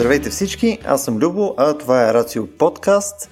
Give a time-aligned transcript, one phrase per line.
[0.00, 3.30] Здравейте всички, аз съм Любо, а това е Рацио подкаст.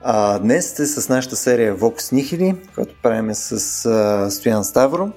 [0.00, 5.10] А, днес сте с нашата серия Vox Nihili, която правиме с а, Стоян Ставро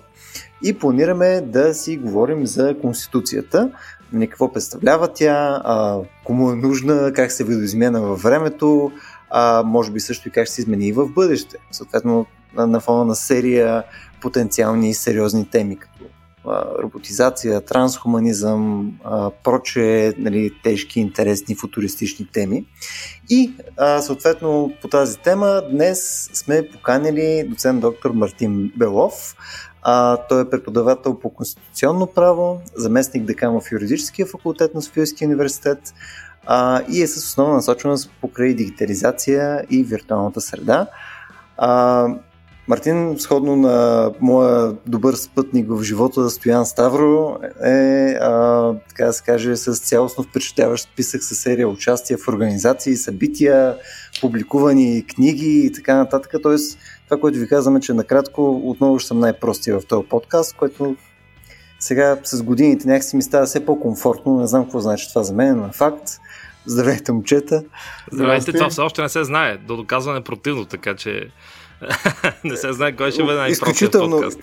[0.64, 3.72] и планираме да си говорим за Конституцията.
[4.14, 8.92] Нали, какво представлява тя, а, кому е нужна, как се видоизмена във времето,
[9.30, 11.58] а, може би също и как ще се измени и в бъдеще.
[11.72, 12.26] Съответно,
[12.56, 13.84] на, на фона на серия
[14.22, 16.04] потенциални сериозни теми, като
[16.84, 18.92] роботизация, трансхуманизъм,
[19.44, 22.66] проче нали, тежки, интересни, футуристични теми.
[23.30, 29.36] И а, съответно по тази тема днес сме поканили доцент доктор Мартин Белов.
[29.82, 35.94] А, той е преподавател по конституционно право, заместник декан в юридическия факултет на Софийския университет
[36.46, 40.88] а, и е с основна насоченост покрай дигитализация и виртуалната среда.
[41.58, 42.08] А,
[42.68, 49.24] Мартин, сходно на моя добър спътник в живота, Стоян Ставро, е, а, така да се
[49.24, 53.78] каже, с цялостно впечатляващ списък със серия участия в организации, събития,
[54.22, 56.34] публикувани книги и така нататък.
[56.44, 60.96] Тоест, това, което ви казваме, че накратко отново ще съм най-простия в този подкаст, което
[61.80, 64.40] сега с годините някакси ми става все по-комфортно.
[64.40, 66.10] Не знам какво значи това за мен, но е факт.
[66.66, 67.64] Здравейте, момчета.
[68.12, 69.58] Здравейте, това все още не се знае.
[69.58, 71.30] До доказване противно, така че
[72.44, 74.40] не се знае кой ще бъде най-простият подкаст.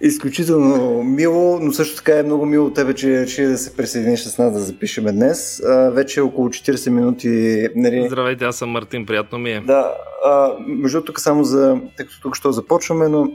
[0.00, 4.20] Изключително мило, но също така е много мило от тебе, че реши да се присъединиш
[4.20, 5.60] с нас да запишем днес.
[5.60, 7.66] А, вече е около 40 минути.
[7.76, 8.06] Нали...
[8.06, 9.60] Здравейте, аз съм Мартин, приятно ми е.
[9.60, 13.28] Да, а, между тук само за, тъй като тук ще започваме, но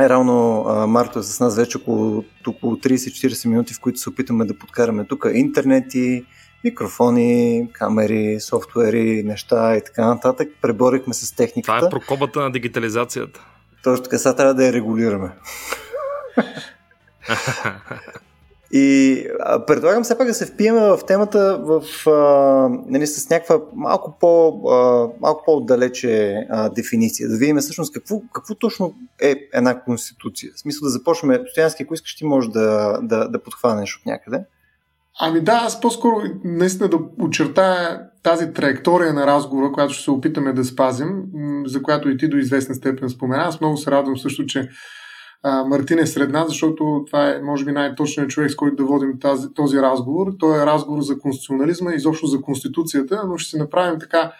[0.00, 4.08] е равно а, Марто е с нас вече около, около 30-40 минути, в които се
[4.08, 6.24] опитаме да подкараме тук интернети,
[6.66, 10.48] микрофони, камери, софтуери, неща и така нататък.
[10.62, 11.76] Преборихме се с техниката.
[11.78, 13.46] Това е прокобата на дигитализацията.
[13.82, 15.30] Точно така, сега трябва да я регулираме.
[18.72, 22.10] И а, предлагам все пак да се впиеме в темата в, а,
[22.86, 28.54] нали, с някаква малко, по, а, малко по-отдалече а, дефиниция, да видим всъщност какво, какво
[28.54, 30.52] точно е една конституция.
[30.56, 34.44] В смисъл да започнем, Стоянски, ако искаш, ти можеш да, да, да подхванеш от някъде.
[35.20, 40.52] Ами да, аз по-скоро наистина да очертая тази траектория на разговора, която ще се опитаме
[40.52, 41.22] да спазим,
[41.64, 43.42] за която и ти до известна степен спомена.
[43.42, 44.68] Аз много се радвам също, че
[45.42, 48.84] а, Мартин е сред нас, защото това е, може би, най-точният човек, с който да
[48.84, 50.26] водим тази, този разговор.
[50.38, 54.32] Той е разговор за конституционализма и изобщо за Конституцията, но ще се направим така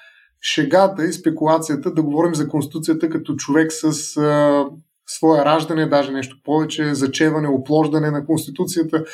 [0.42, 4.64] шегата и спекулацията да говорим за Конституцията като човек с а,
[5.06, 9.04] своя раждане, даже нещо повече, зачеване, оплождане на Конституцията,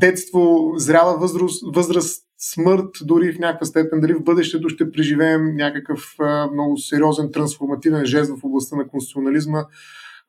[0.00, 6.16] детство, зряла възраст, възраст, смърт, дори в някаква степен, дали в бъдещето ще преживеем някакъв
[6.52, 9.64] много сериозен трансформативен жест в областта на конституционализма,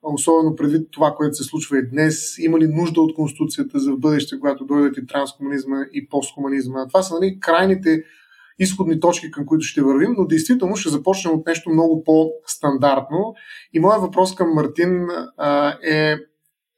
[0.03, 2.37] особено предвид това, което се случва и днес.
[2.37, 6.87] Има ли нужда от Конституцията за бъдеще, когато дойдат и транскомунизма и постхуманизма?
[6.87, 8.03] Това са нали, крайните
[8.59, 13.33] изходни точки, към които ще вървим, но действително ще започнем от нещо много по-стандартно.
[13.73, 16.17] И моят въпрос към Мартин а, е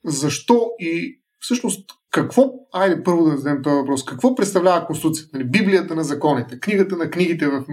[0.05, 5.37] защо и всъщност какво, айде първо да зададем този въпрос, какво представлява Конституцията?
[5.37, 7.63] Нали, Библията на законите, книгата на книгите в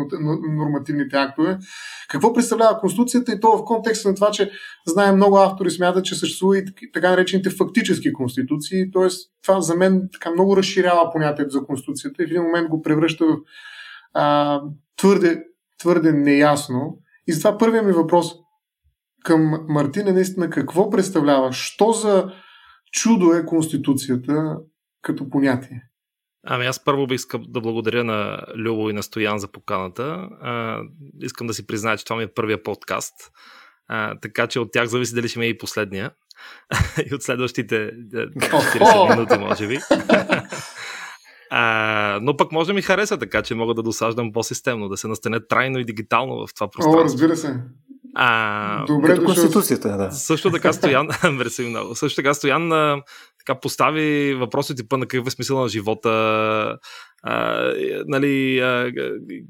[0.56, 1.58] нормативните актове,
[2.08, 4.50] какво представлява Конституцията и то в контекста на това, че
[4.86, 9.08] знаем много автори смятат, че съществува и така наречените фактически конституции, т.е.
[9.42, 13.24] това за мен така много разширява понятието за Конституцията и в един момент го превръща
[13.26, 13.36] в
[14.14, 14.60] а,
[14.96, 15.44] твърде,
[15.78, 16.98] твърде неясно.
[17.26, 18.34] И затова първият ми въпрос
[19.24, 22.32] към Мартин е наистина какво представлява, що за
[22.92, 24.56] чудо е Конституцията
[25.02, 25.82] като понятие?
[26.46, 30.28] Ами аз първо би искам да благодаря на Любо и на Стоян за поканата.
[30.40, 30.80] А,
[31.20, 33.14] искам да си призная, че това ми е първия подкаст.
[33.88, 36.10] А, така че от тях зависи дали ще ми е и последния.
[37.10, 39.78] и от следващите 40 минути, може би.
[41.54, 45.08] А, но пък може да ми хареса така, че мога да досаждам по-системно, да се
[45.08, 47.00] настане трайно и дигитално в това пространство.
[47.00, 47.60] О, разбира се.
[48.14, 50.12] А, Добре, като Конституцията, да.
[50.12, 51.94] Също така Стоян, мерси много.
[51.94, 52.72] Също така Стоян
[53.46, 56.78] така постави въпроси типа на какъв е смисъл на живота,
[57.22, 57.72] а,
[58.06, 58.92] нали, а,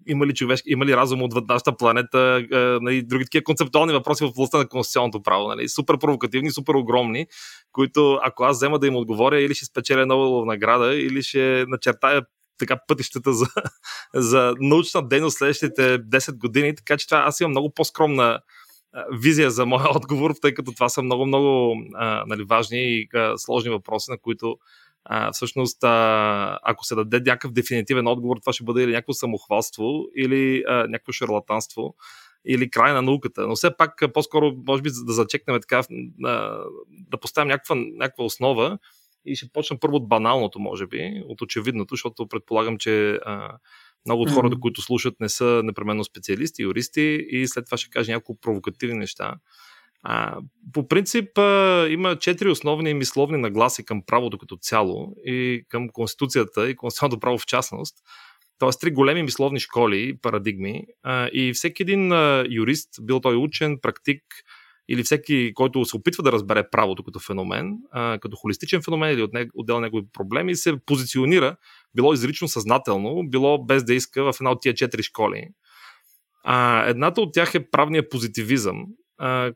[0.06, 4.24] има ли човеш, има ли разум отвъд нашата планета, а, нали, други такива концептуални въпроси
[4.24, 7.26] в областта на конституционното право, нали, супер провокативни, супер огромни,
[7.72, 12.22] които ако аз взема да им отговоря, или ще спечеля нова награда, или ще начертая
[12.58, 13.46] така пътищата за,
[14.14, 18.40] за научна дейност следващите 10 години, така че това аз имам много по-скромна
[19.12, 21.76] визия за моя отговор, тъй като това са много-много
[22.26, 24.58] нали, важни и сложни въпроси, на които
[25.04, 30.04] а, всъщност, а, ако се даде някакъв дефинитивен отговор, това ще бъде или някакво самохвалство,
[30.16, 31.94] или а, някакво шарлатанство,
[32.46, 33.46] или край на науката.
[33.46, 35.82] Но все пак, по-скоро, може би, да зачекнем така,
[36.24, 36.58] а,
[36.90, 38.78] да поставим някаква, някаква основа.
[39.24, 43.56] И ще почна първо от баналното, може би, от очевидното, защото предполагам, че а,
[44.06, 48.12] много от хората, които слушат, не са непременно специалисти, юристи и след това ще кажа
[48.12, 49.34] няколко провокативни неща.
[50.02, 50.38] А,
[50.72, 56.70] по принцип а, има четири основни мисловни нагласи към правото като цяло и към Конституцията
[56.70, 57.94] и Конституционното право в частност.
[58.58, 63.78] Тоест три големи мисловни школи, парадигми а, и всеки един а, юрист, бил той учен,
[63.82, 64.22] практик
[64.88, 69.32] или всеки, който се опитва да разбере правото като феномен, като холистичен феномен или от
[69.32, 71.56] него, отдел негови проблеми, се позиционира,
[71.94, 75.48] било изрично съзнателно, било без да иска в една от тия четири школи.
[76.86, 78.86] Едната от тях е правния позитивизъм,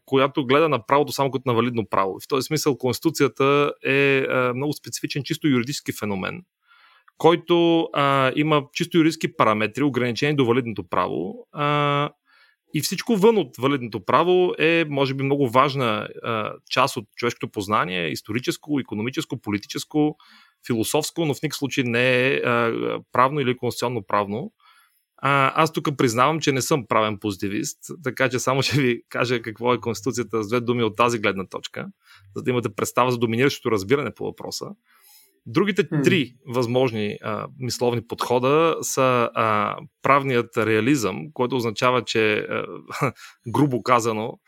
[0.04, 2.18] която гледа на правото само като на валидно право.
[2.24, 6.42] В този смисъл Конституцията е много специфичен, чисто юридически феномен,
[7.18, 7.88] който
[8.36, 11.34] има чисто юридически параметри, ограничени до валидното право.
[12.76, 17.48] И всичко вън от валидното право е, може би, много важна а, част от човешкото
[17.48, 20.16] познание, историческо, економическо, политическо,
[20.66, 22.72] философско, но в никакъв случай не е а,
[23.12, 24.52] правно или конституционно правно.
[25.16, 29.42] А, аз тук признавам, че не съм правен позитивист, така че само ще ви кажа
[29.42, 31.86] какво е Конституцията с две думи от тази гледна точка,
[32.36, 34.66] за да имате представа за доминиращото разбиране по въпроса.
[35.46, 42.66] Другите три възможни а, мисловни подхода са а, правният реализъм, който означава, че, а,
[43.48, 44.38] грубо казано,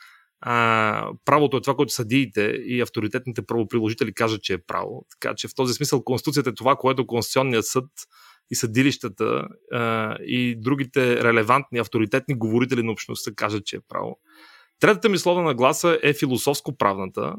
[0.40, 5.06] а, правото е това, което съдиите и авторитетните правоприложители кажат, че е право.
[5.10, 7.84] Така че в този смисъл Конституцията е това, което Конституционният съд
[8.50, 14.18] и съдилищата а, и другите релевантни авторитетни говорители на общността кажат, че е право.
[14.80, 17.34] Третата мисловна нагласа е философско-правната,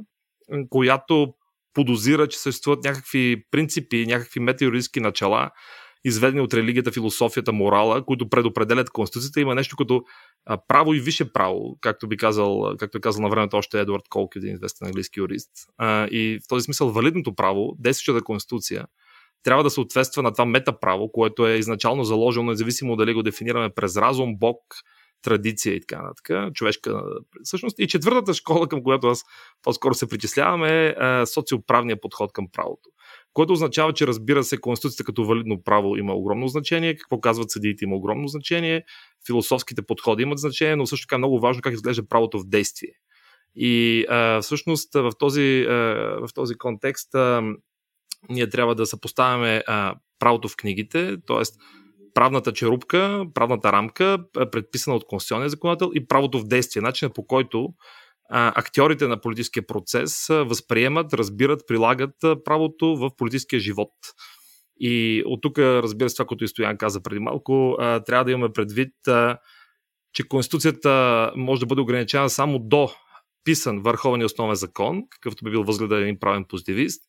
[0.69, 1.33] която
[1.73, 5.49] подозира, че съществуват някакви принципи, някакви метеоритски начала,
[6.03, 9.41] изведени от религията, философията, морала, които предопределят Конституцията.
[9.41, 10.03] Има нещо като
[10.67, 14.35] право и висше право, както би казал, както е казал на времето още Едуард Колк,
[14.35, 15.51] един известен английски юрист.
[16.11, 18.85] И в този смисъл валидното право, действащата Конституция,
[19.43, 23.97] трябва да съответства на това метаправо, което е изначално заложено, независимо дали го дефинираме през
[23.97, 24.59] разум, Бог,
[25.21, 27.03] традиция и така нататък, човешка
[27.43, 27.79] всъщност.
[27.79, 29.23] И четвъртата школа, към която аз
[29.63, 30.95] по-скоро се причислявам е
[31.25, 32.89] социоправния подход към правото.
[33.33, 37.85] Което означава, че разбира се, Конституцията като валидно право има огромно значение, какво казват съдиите
[37.85, 38.83] има огромно значение,
[39.27, 42.91] философските подходи имат значение, но също така е много важно как изглежда правото в действие.
[43.55, 45.73] И а, всъщност в този, а,
[46.27, 47.43] в този контекст а,
[48.29, 51.43] ние трябва да съпоставяме а, правото в книгите, т.е.
[52.13, 54.17] правната черупка, правната рамка,
[54.51, 57.69] предписана от конституционния законодател и правото в действие, начинът по който
[58.29, 62.15] актьорите на политическия процес възприемат, разбират, прилагат
[62.45, 63.91] правото в политическия живот.
[64.79, 68.53] И от тук, разбира се, това, което и Стоян каза преди малко, трябва да имаме
[68.53, 68.93] предвид,
[70.13, 72.89] че Конституцията може да бъде ограничена само до
[73.43, 77.03] писан върховен и основен закон, какъвто би бил възгледан един правен позитивист,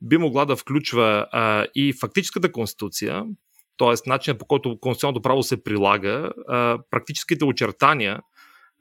[0.00, 3.24] би могла да включва а, и фактическата конституция,
[3.78, 3.94] т.е.
[4.06, 8.20] начинът по който конституционното право се прилага, а, практическите очертания,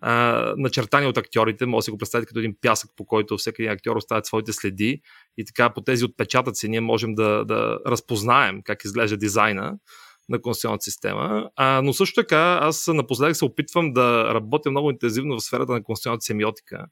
[0.02, 3.62] а, начертани от актьорите, може да си го представите като един пясък, по който всеки
[3.62, 5.02] един актьор оставя своите следи
[5.38, 9.78] и така по тези отпечатъци ние можем да, да разпознаем как изглежда дизайна
[10.30, 11.50] на конституционната система.
[11.56, 15.84] А, но също така аз напоследък се опитвам да работя много интензивно в сферата на
[15.84, 16.86] конституционната семиотика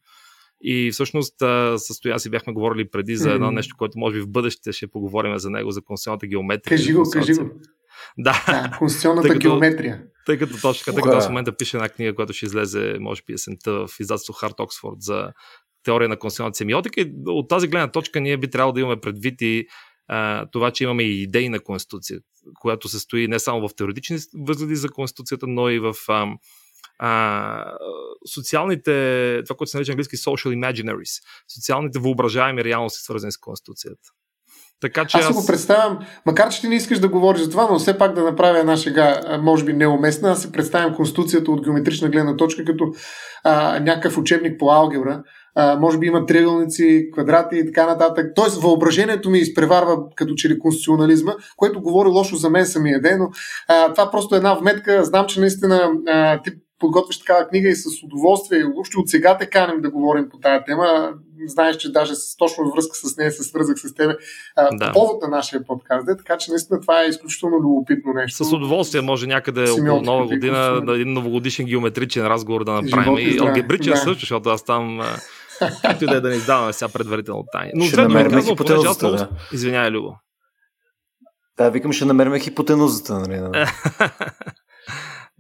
[0.62, 1.36] и всъщност
[1.76, 4.88] с Стоян си бяхме говорили преди за едно нещо, което може би в бъдеще ще
[4.88, 6.78] поговорим за него, за конституционната геометрия.
[6.78, 7.50] Кажи го, кажи го.
[8.18, 8.44] Да.
[8.48, 10.04] да конституционната тъй като, геометрия.
[10.26, 13.22] Тъй като точно така, тъй като в момента пише една книга, която ще излезе, може
[13.28, 15.32] би, есента в издателство Харт Оксфорд за
[15.84, 17.02] теория на конституционната семиотика.
[17.02, 19.68] И от тази гледна точка ние би трябвало да имаме предвид и
[20.08, 22.20] а, това, че имаме и идеи на Конституция,
[22.60, 26.28] която се стои не само в теоретични възгледи за Конституцията, но и в а,
[27.00, 27.78] а,
[28.34, 31.24] социалните, това, което се нарича английски social imaginaries,
[31.56, 34.10] социалните въображаеми реалности, свързани с Конституцията.
[34.84, 37.68] Така, че аз, аз го представям, макар че ти не искаш да говориш за това,
[37.72, 41.64] но все пак да направя една шега, може би неуместна, аз се представям Конституцията от
[41.64, 42.92] геометрична гледна точка като
[43.44, 45.24] а, някакъв учебник по алгебра.
[45.56, 48.32] А, може би има триъгълници, квадрати и така нататък.
[48.36, 53.20] Тоест въображението ми изпреварва като че ли конституционализма, което говори лошо за мен самия ден,
[53.20, 53.30] но
[53.68, 55.04] а, това просто е една вметка.
[55.04, 56.52] Знам, че наистина а, ти
[56.84, 58.64] подготвиш такава книга и с удоволствие.
[58.64, 61.10] Въобще от сега те канем да говорим по тази тема.
[61.48, 64.16] Знаеш, че даже с, точно връзка с нея се свързах с тебе
[64.56, 64.86] а, да.
[64.86, 66.06] по повод на нашия подкаст.
[66.06, 68.46] Де, така че наистина това е изключително любопитно нещо.
[68.46, 73.18] С удоволствие може някъде около нова година да един новогодишен геометричен разговор да направим.
[73.18, 74.00] И алгебричен да.
[74.00, 75.02] също, защото аз там
[75.82, 77.72] както и да е да не издаваме сега предварително тайни.
[77.76, 79.30] Но ще намерим казвам, да.
[79.54, 80.16] Извинявай, Любо.
[81.58, 83.20] Да, викам, ще намерим хипотенузата.
[83.20, 83.42] Нали?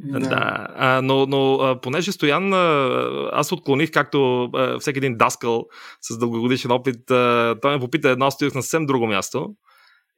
[0.03, 5.17] Да, да а, но, но а, понеже Стоян, а, аз отклоних, както а, всеки един
[5.17, 5.65] даскал
[6.01, 9.49] с дългогодишен опит, а, той ме попита едно, стоих на съвсем друго място.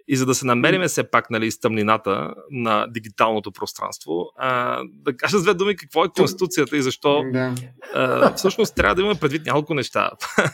[0.07, 5.17] И за да се намериме все пак нали, с тъмнината на дигиталното пространство, а, да
[5.17, 7.55] кажа с две думи какво е Конституцията и защо да.
[7.93, 10.11] а, всъщност трябва да имаме предвид няколко неща.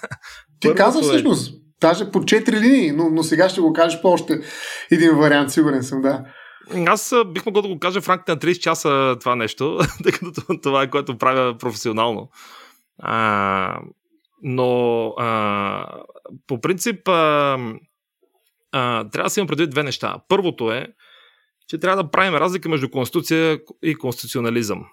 [0.60, 1.02] Ти каза е...
[1.02, 4.42] всъщност, даже по четири линии, но, но сега ще го кажеш по още
[4.92, 6.26] един вариант, сигурен съм, да.
[6.88, 10.60] Аз бих могъл да го кажа в рамките на 30 часа това нещо, тъй като
[10.62, 12.30] това е което правя професионално.
[13.00, 13.80] А,
[14.44, 16.03] но а,
[16.48, 17.58] по принцип а,
[18.72, 20.15] а, трябва да си има предвид две неща.
[20.27, 20.88] Първото е,
[21.68, 24.86] че трябва да правим разлика между конституция и конституционализъм.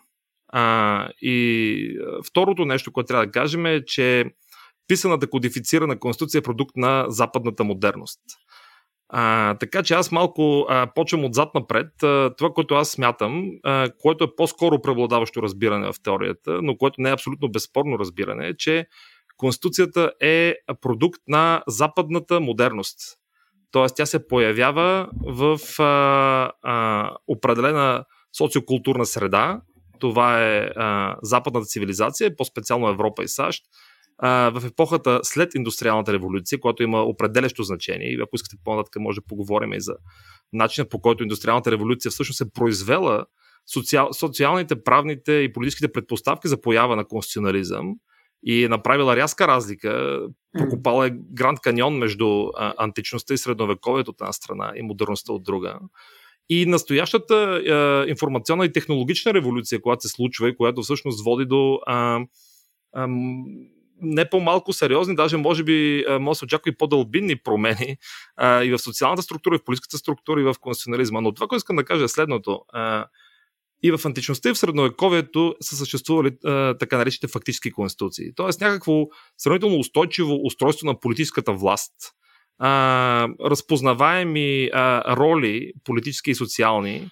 [0.48, 1.98] А, и
[2.28, 4.24] второто нещо, което трябва да кажем е, че
[4.88, 8.20] писаната кодифицирана конституция е продукт на западната модерност.
[9.08, 12.02] А, така че аз малко а, почвам отзад напред.
[12.02, 17.00] А, това, което аз смятам, а, което е по-скоро преобладаващо разбиране в теорията, но което
[17.00, 18.86] не е абсолютно безспорно разбиране, е, че
[19.36, 22.98] Конституцията е продукт на западната модерност.
[23.70, 28.04] Тоест, тя се появява в а, а, определена
[28.38, 29.60] социокултурна среда.
[30.00, 33.64] Това е а, западната цивилизация, по-специално Европа и САЩ,
[34.18, 38.12] а, в епохата след индустриалната революция, която има определящо значение.
[38.12, 39.96] И ако искате по-нататък, може да поговорим и за
[40.52, 43.26] начина по който индустриалната революция всъщност е произвела
[43.72, 47.94] социал, социалните, правните и политическите предпоставки за поява на конституционализъм
[48.46, 50.20] и е направила рязка разлика,
[50.58, 55.78] покупала е Гранд Каньон между античността и средновековието от една страна и модерността от друга.
[56.48, 61.80] И настоящата а, информационна и технологична революция, която се случва и която всъщност води до
[61.86, 62.20] а,
[64.02, 67.96] не по-малко сериозни, даже може би може да се очаква и по-дълбинни промени
[68.36, 71.20] а, и в социалната структура, и в политическата структура, и в конституционализма.
[71.20, 72.60] Но това, което искам да кажа е следното.
[72.68, 73.06] А,
[73.82, 78.34] и в античността и в средновековието са съществували а, така наречените фактически конституции.
[78.34, 79.04] Тоест някакво
[79.38, 81.92] сравнително устойчиво устройство на политическата власт,
[82.58, 87.10] а, разпознаваеми а, роли, политически и социални,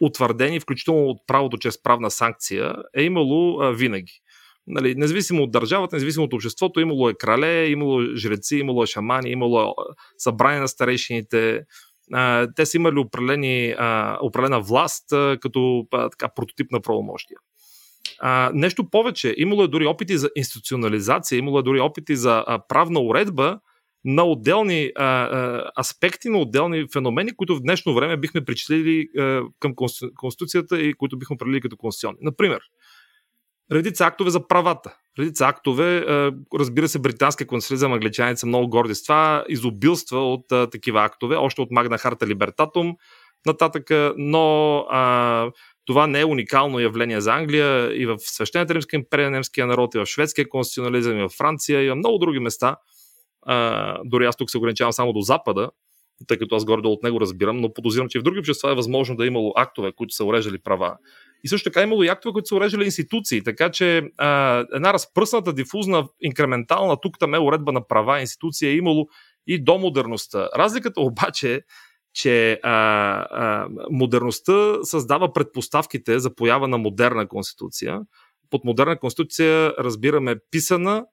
[0.00, 4.12] утвърдени, включително от правото чрез правна санкция, е имало а, винаги.
[4.66, 9.30] Нали, независимо от държавата, независимо от обществото, имало е крале, имало жреци, имало е шамани,
[9.30, 9.74] имало
[10.18, 11.60] събрание на старейшините,
[12.56, 13.74] те са имали определени,
[14.20, 15.04] определена власт
[15.40, 17.38] като така, прототип на правомощия.
[18.52, 23.58] Нещо повече, имало е дори опити за институционализация, имало е дори опити за правна уредба
[24.04, 24.90] на отделни
[25.78, 29.08] аспекти, на отделни феномени, които в днешно време бихме причислили
[29.60, 29.74] към
[30.16, 32.18] Конституцията и които бихме определили като конституционни.
[32.20, 32.60] Например,
[33.72, 34.96] редица актове за правата.
[35.18, 36.04] Редица актове,
[36.58, 41.36] разбира се, британския консерватизъм, англичаните са много горди с това, изобилства от а, такива актове,
[41.36, 42.96] още от Магна Харта Либертатум
[43.46, 45.50] нататък, но а,
[45.84, 49.98] това не е уникално явление за Англия и в Свещената Римска империя, немския народ, и
[49.98, 52.76] в шведския конституционализъм, и в Франция, и в много други места.
[53.42, 55.70] А, дори аз тук се ограничавам само до Запада,
[56.26, 59.16] тъй като аз горе от него разбирам, но подозирам, че в други общества е възможно
[59.16, 60.96] да е имало актове, които са уреждали права.
[61.44, 63.42] И също така е имало и актове, които са уреждали институции.
[63.42, 68.76] Така че а, една разпръсната, дифузна, инкрементална, тук там е уредба на права институция е
[68.76, 69.06] имало
[69.46, 70.48] и до модерността.
[70.56, 71.60] Разликата обаче е,
[72.14, 72.70] че а,
[73.30, 78.00] а, модерността създава предпоставките за поява на модерна конституция.
[78.50, 81.04] Под модерна конституция разбираме писана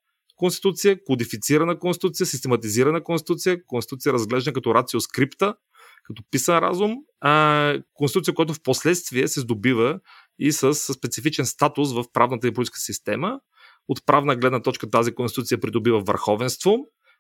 [0.44, 5.56] конституция, кодифицирана конституция, систематизирана конституция, конституция разглеждана като рацио скрипта,
[6.04, 10.00] като писан разум, а конституция, която в последствие се здобива
[10.40, 13.40] и с специфичен статус в правната и политическа система.
[13.88, 16.78] От правна гледна точка тази конституция придобива върховенство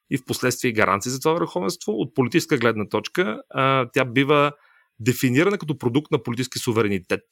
[0.09, 1.91] и в последствие гаранции за това върховенство.
[1.91, 4.51] От политическа гледна точка а, тя бива
[4.99, 7.23] дефинирана като продукт на политически суверенитет.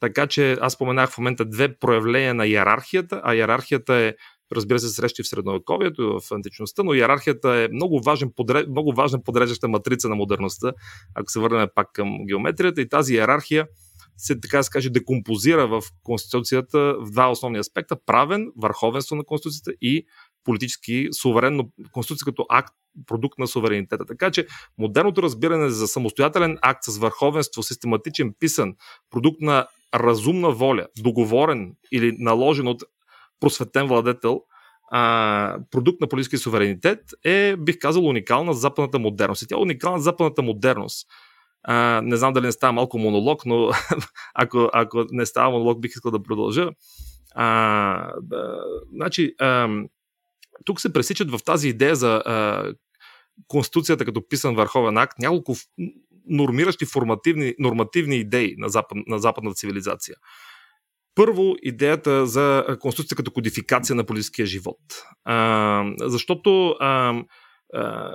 [0.00, 4.14] Така че аз споменах в момента две проявления на иерархията, а иерархията е
[4.52, 8.32] разбира се, срещи в средновековието и в античността, но иерархията е много, важен,
[8.68, 10.72] много важна подреждаща матрица на модерността,
[11.14, 12.80] ако се върнем пак към геометрията.
[12.80, 13.66] И тази иерархия
[14.16, 17.96] се, така да се каже, декомпозира в Конституцията в два основни аспекта.
[18.06, 20.06] Правен, върховенство на Конституцията и
[20.44, 22.74] политически суверенно, Конституция като акт,
[23.06, 24.06] продукт на суверенитета.
[24.06, 24.46] Така че
[24.78, 28.74] модерното разбиране за самостоятелен акт с върховенство, систематичен, писан,
[29.10, 32.82] продукт на разумна воля, договорен или наложен от
[33.40, 34.42] просветен владетел,
[34.90, 39.42] а, продукт на политически суверенитет е, бих казал, уникална за западната модерност.
[39.42, 41.08] И тя е уникална за западната модерност.
[41.62, 43.70] А, не знам дали не става малко монолог, но
[44.34, 46.70] ако, ако не става монолог, бих искал да продължа.
[47.34, 48.60] А, да,
[48.94, 49.68] значи, а,
[50.64, 52.64] тук се пресичат в тази идея за а,
[53.48, 55.54] Конституцията като писан върховен акт няколко
[56.26, 60.16] нормиращи формативни, нормативни идеи на, запад, на западната цивилизация.
[61.18, 64.78] Първо, идеята за Конституция като кодификация на политическия живот.
[65.24, 67.22] А, защото а,
[67.74, 68.10] а,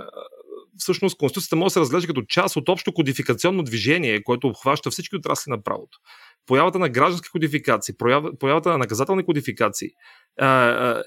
[0.78, 5.16] всъщност Конституцията може да се разглежда като част от общо кодификационно движение, което обхваща всички
[5.16, 5.98] отрасли на правото.
[6.46, 7.96] Появата на граждански кодификации,
[8.40, 9.90] появата на наказателни кодификации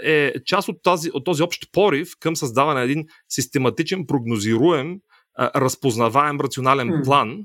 [0.05, 4.97] е част от, тази, от този общ порив към създаване на един систематичен, прогнозируем,
[5.39, 7.39] разпознаваем рационален план,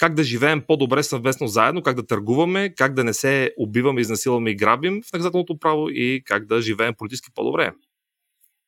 [0.00, 4.50] как да живеем по-добре съвместно заедно, как да търгуваме, как да не се убиваме, изнасилваме
[4.50, 7.72] и грабим в наказателното право и как да живеем политически по-добре.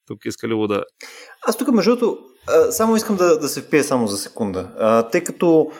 [0.07, 0.85] Тук иска ли да...
[1.47, 2.19] Аз тук, между другото,
[2.71, 4.71] само искам да, да се впия само за секунда.
[4.79, 5.71] А, тъй като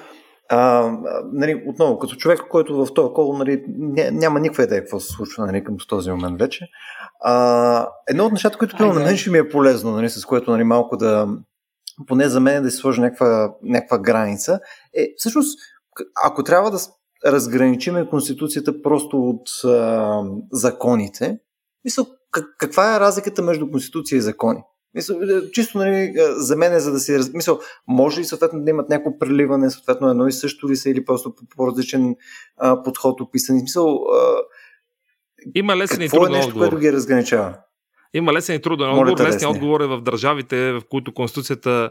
[0.53, 0.93] а,
[1.33, 3.65] нали, отново, като човек, който в този кол нали,
[4.13, 6.67] няма никаква идея какво се случва нали, към този момент вече.
[7.21, 10.65] А, едно от нещата, които на мен ще ми е полезно, нали, с което нали,
[10.65, 11.29] малко да,
[12.07, 14.61] поне за мен да се сложи някаква, някаква граница,
[14.95, 15.59] е всъщност,
[16.25, 16.79] ако трябва да
[17.27, 21.39] разграничиме Конституцията просто от а, законите,
[21.85, 22.07] мисля,
[22.59, 24.63] каква е разликата между Конституция и закони?
[24.95, 28.65] Мисъл, е, чисто нали, е, за мен е за да си мисъл, може ли съответно
[28.65, 32.17] да имат някакво преливане, съответно едно и също ли са или просто по, по-различен
[32.57, 33.63] а, подход описани.
[33.63, 34.43] Мисъл, а,
[35.55, 36.69] има лесен и труден е нещо, отговор.
[36.69, 37.59] което ги разграничава?
[38.15, 39.21] Има лесен и труден отговор.
[39.21, 41.91] Лесният отговор е в държавите, в които Конституцията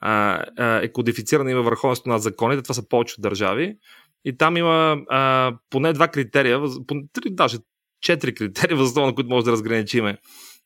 [0.00, 2.62] а, а, е кодифицирана и има върховенство на законите.
[2.62, 3.76] Това са повече държави.
[4.24, 7.58] И там има а, поне два критерия, поне, три, даже
[8.00, 10.18] четири критерия, въз на които може да разграничиме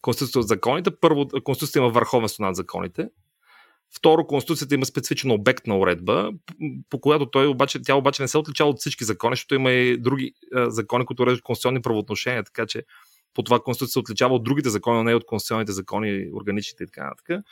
[0.03, 0.91] Конституцията от законите.
[1.01, 3.09] Първо, Конституцията има върховенство над законите.
[3.97, 6.31] Второ, Конституцията има специфична обектна уредба,
[6.91, 9.99] по която той обаче, тя обаче не се отличава от всички закони, защото има и
[9.99, 12.83] други а, закони, които уреждат конституционни правоотношения, така че
[13.35, 16.87] по това Конституцията се отличава от другите закони, но не от конституционните закони, органичните и
[16.87, 17.45] така нататък.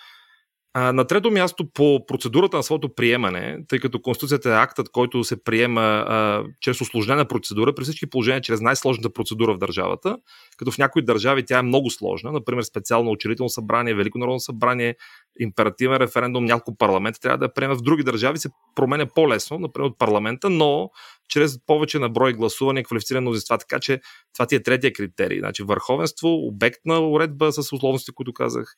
[0.75, 5.25] А, на трето място по процедурата на своето приемане, тъй като Конституцията е актът, който
[5.25, 10.17] се приема а, чрез осложнена процедура, при всички положения чрез най-сложната процедура в държавата,
[10.57, 14.97] като в някои държави тя е много сложна, например специално учредително събрание, Велико народно събрание,
[15.41, 17.75] императивен референдум, няколко парламента трябва да я приема.
[17.75, 20.91] В други държави се променя по-лесно, например от парламента, но
[21.29, 23.59] чрез повече на брой гласуване, квалифицирано мнозинства.
[23.59, 24.01] Така че
[24.35, 25.39] това ти е третия критерий.
[25.39, 28.75] Значи върховенство, обектна уредба с условности, които казах,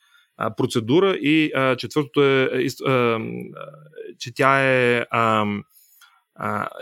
[0.56, 3.18] процедура и а, четвъртото е, е, а,
[4.18, 5.44] че тя е а,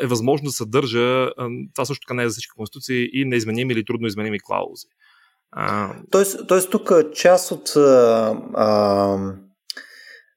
[0.02, 1.30] е възможно да съдържа,
[1.74, 4.86] това също така не е за всички конституции, и неизменими или трудно изменими клаузи.
[5.50, 5.94] А...
[6.10, 9.18] Тоест, тоест тук част от а, а,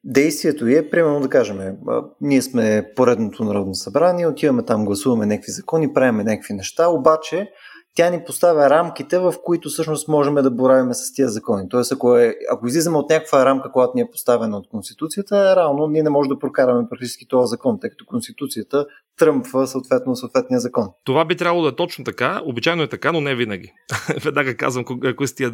[0.03, 5.51] действието е, примерно да кажем, а, ние сме поредното народно събрание, отиваме там, гласуваме някакви
[5.51, 7.49] закони, правиме някакви неща, обаче
[7.95, 11.69] тя ни поставя рамките, в които всъщност можем да боравим с тия закони.
[11.69, 15.87] Тоест, ако, е, ако излизаме от някаква рамка, която ни е поставена от Конституцията, реално
[15.87, 18.85] ние не можем да прокараме практически този закон, тъй като Конституцията
[19.17, 20.89] тръмпва съответно съответния закон.
[21.05, 22.41] Това би трябвало да е точно така.
[22.45, 23.73] Обичайно е така, но не винаги.
[24.23, 24.85] Веднага казвам
[25.17, 25.51] кои са, тия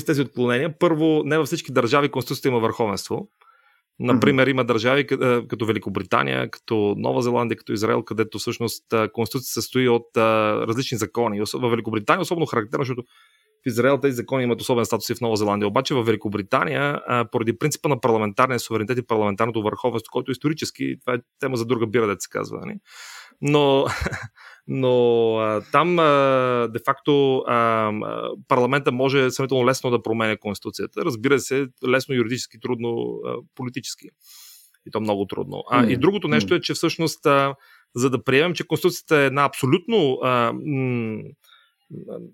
[0.00, 0.78] са тези отклонения.
[0.78, 3.28] Първо, не във всички държави Конституцията има върховенство.
[3.98, 5.06] Например, има държави
[5.48, 11.40] като Великобритания, като Нова Зеландия, като Израел, където всъщност Конституцията се състои от различни закони.
[11.40, 13.02] В Великобритания особено характерно, защото
[13.64, 15.68] в Израел тези закони имат особен статус и в Нова Зеландия.
[15.68, 17.00] Обаче в Великобритания,
[17.32, 21.86] поради принципа на парламентарния суверенитет и парламентарното върховенство, който исторически, това е тема за друга
[21.86, 22.66] бира, да се казва.
[22.66, 22.76] Не?
[23.42, 23.86] Но
[24.66, 27.92] но а, там а, де-факто а,
[28.48, 31.04] парламента може сравнително лесно да променя Конституцията.
[31.04, 34.08] Разбира се, лесно юридически, трудно а, политически.
[34.86, 35.64] И то много трудно.
[35.70, 35.88] А, mm.
[35.88, 37.54] И другото нещо е, че всъщност, а,
[37.94, 41.22] за да приемем, че Конституцията е една абсолютно а, м-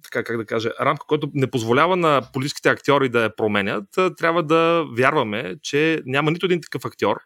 [0.02, 3.84] така как да кажа, рамка, която не позволява на политическите актьори да я променят,
[4.16, 7.16] трябва да вярваме, че няма нито един такъв актьор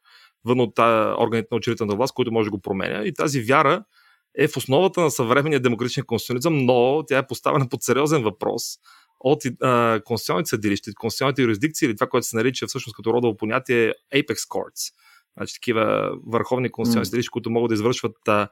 [0.44, 0.78] вън от
[1.18, 3.04] органите на учредителната власт, който може да го променя.
[3.04, 3.85] И тази вяра
[4.38, 8.62] е в основата на съвременния демократичен конституционализъм, но тя е поставена под сериозен въпрос
[9.20, 13.94] от а, конституционните съдилища, конституционните юрисдикции или това, което се нарича всъщност като родово понятие
[14.14, 14.92] Apex Courts.
[15.37, 17.09] Значи такива върховни конституционни mm.
[17.09, 18.48] съдилища, които могат да извършват а,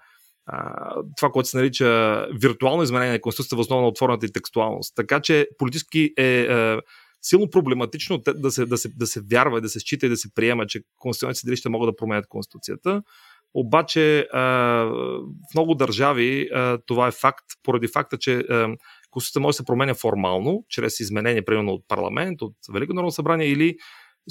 [0.47, 4.93] а, това, което се нарича виртуално изменение на конституцията в основа на отворената и текстуалност.
[4.97, 6.81] Така че политически е а,
[7.23, 10.35] силно проблематично да се, да, се, да се вярва, да се счита и да се
[10.35, 13.03] приема, че конституционните съдилища могат да променят конституцията.
[13.55, 16.49] Обаче в много държави
[16.87, 18.45] това е факт, поради факта, че
[19.11, 23.47] Конституцията може да се променя формално, чрез изменение, примерно от парламент, от Велико народно събрание
[23.47, 23.77] или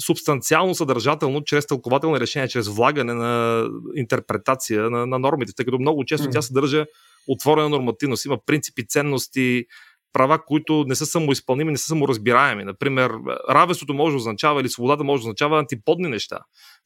[0.00, 6.04] субстанциално съдържателно, чрез тълкователни решения, чрез влагане на интерпретация на, на нормите, тъй като много
[6.04, 6.32] често mm.
[6.32, 6.86] тя съдържа
[7.28, 9.64] отворена нормативност, има принципи, ценности,
[10.12, 12.64] права, които не са самоизпълними, не са саморазбираеми.
[12.64, 13.12] Например,
[13.50, 16.38] равенството може да означава или свободата може да означава антиподни неща.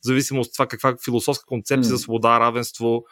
[0.02, 1.94] В зависимост от това каква философска концепция mm.
[1.94, 3.04] за свобода, равенство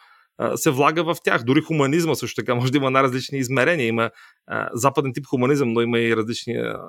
[0.55, 1.43] се влага в тях.
[1.43, 3.87] Дори хуманизма също така може да има най-различни измерения.
[3.87, 4.11] Има
[4.47, 6.79] а, западен тип хуманизъм, но има и различни а,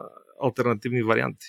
[0.42, 1.46] альтернативни варианти.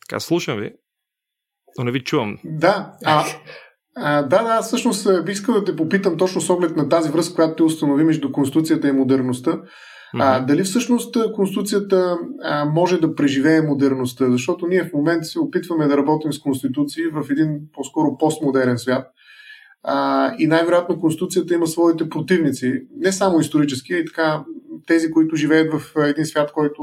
[0.00, 0.72] Така, слушам ви,
[1.78, 2.38] но не ви чувам.
[2.44, 3.24] Да, а,
[3.96, 7.34] а, да, да, всъщност бих искал да те попитам точно с оглед на тази връзка,
[7.34, 9.50] която ти установи между Конституцията и модерността.
[9.50, 10.20] Mm-hmm.
[10.20, 14.30] А, дали всъщност Конституцията а, може да преживее модерността?
[14.30, 19.06] Защото ние в момента се опитваме да работим с Конституции в един по-скоро постмодерен свят.
[19.82, 24.44] А, и най-вероятно Конституцията има своите противници, не само исторически, а и така
[24.86, 26.82] тези, които живеят в един свят, който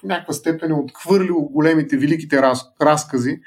[0.00, 3.40] в някаква степен е отхвърлил големите, великите раз, разкази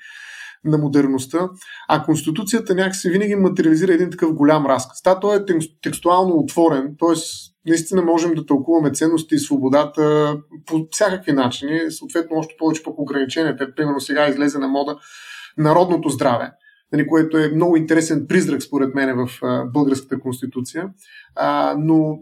[0.65, 1.50] на модерността,
[1.88, 5.02] а Конституцията някакси винаги материализира един такъв голям разказ.
[5.02, 5.46] Та, той е
[5.82, 7.15] текстуално отворен, т.е.
[7.70, 13.76] наистина можем да тълкуваме ценности и свободата по всякакви начини, съответно още повече пък ограниченията.
[13.76, 14.98] Примерно сега излезе на мода
[15.58, 16.52] народното здраве,
[16.93, 19.41] нали, което е много интересен призрак според мен в
[19.74, 20.89] българската конституция,
[21.78, 22.17] но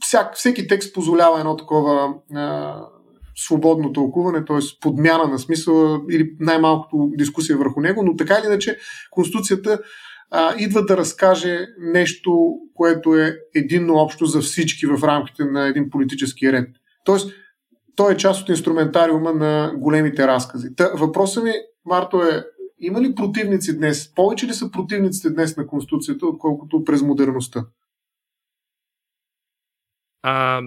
[0.00, 2.14] всяк, всеки текст позволява едно такова
[3.36, 4.58] свободно тълкуване, т.е.
[4.80, 8.78] подмяна на смисъла или най-малкото дискусия върху него, но така или иначе
[9.10, 9.78] Конституцията
[10.30, 15.90] а, идва да разкаже нещо, което е единно общо за всички в рамките на един
[15.90, 16.68] политически ред.
[17.04, 17.32] Тоест,
[17.96, 20.74] той е част от инструментариума на големите разкази.
[20.76, 21.52] Та, въпросът ми,
[21.84, 22.44] Марто, е
[22.80, 24.14] има ли противници днес?
[24.14, 27.66] Повече ли са противниците днес на Конституцията, отколкото през модерността?
[30.22, 30.60] А,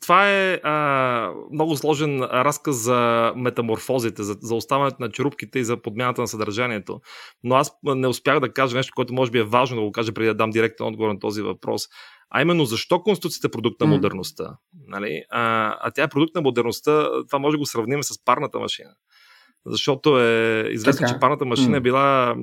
[0.00, 5.76] това е а, много сложен разказ за метаморфозите, за, за оставането на черупките и за
[5.76, 7.00] подмяната на съдържанието.
[7.44, 10.12] Но аз не успях да кажа нещо, което може би е важно да го кажа
[10.12, 11.88] преди да дам директен отговор на този въпрос.
[12.30, 14.56] А именно защо Конституцията е продукт на модерността?
[14.88, 15.22] Нали?
[15.30, 18.90] А, а тя е продукт на модерността, това може да го сравним с парната машина
[19.66, 21.14] защото е известно, така.
[21.14, 22.36] че парната машина е била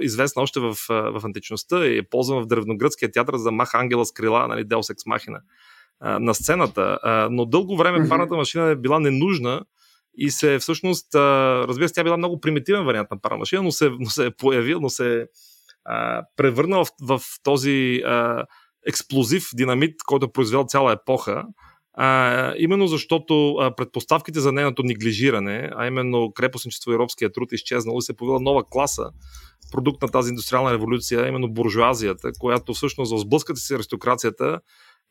[0.00, 4.12] известна още в, в античността и е ползвана в древногръцкия театър за маха ангела с
[4.12, 5.08] крила, нали, Deus Ex
[6.02, 6.98] На сцената.
[7.02, 9.62] А, но дълго време парната машина е била ненужна
[10.14, 11.18] и се всъщност, а,
[11.68, 14.26] разбира се, тя е била много примитивен вариант на парна машина, но се, но се
[14.26, 15.26] е появил, но се
[15.84, 18.44] а, превърнал в, в този а,
[18.86, 21.44] експлозив динамит, който е произвел цяла епоха.
[21.94, 27.98] А, именно защото а, предпоставките за нейното неглижиране, а именно крепостничество и робския труд изчезнало
[27.98, 29.10] и се появила нова класа,
[29.72, 34.60] продукт на тази индустриална революция, именно буржуазията, която всъщност в сблъската си аристокрацията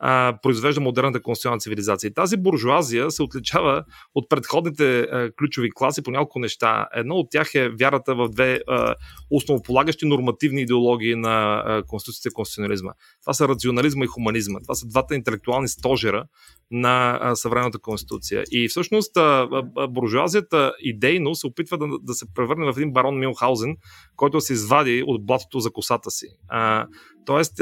[0.00, 2.08] а, произвежда модерната конституционна цивилизация.
[2.08, 3.84] И тази буржуазия се отличава
[4.14, 6.88] от предходните а, ключови класи по няколко неща.
[6.94, 8.94] Едно от тях е вярата в две а,
[9.30, 12.92] основополагащи нормативни идеологии на а, конституцията и конституционализма.
[13.22, 14.60] Това са рационализма и хуманизма.
[14.60, 16.24] Това са двата интелектуални стожера
[16.70, 18.44] на а, съвременната конституция.
[18.50, 23.18] И всъщност а, а, буржуазията идейно се опитва да, да се превърне в един барон
[23.18, 23.76] Милхаузен,
[24.16, 26.26] който се извади от блатото за косата си.
[26.48, 26.86] А,
[27.26, 27.56] Тоест,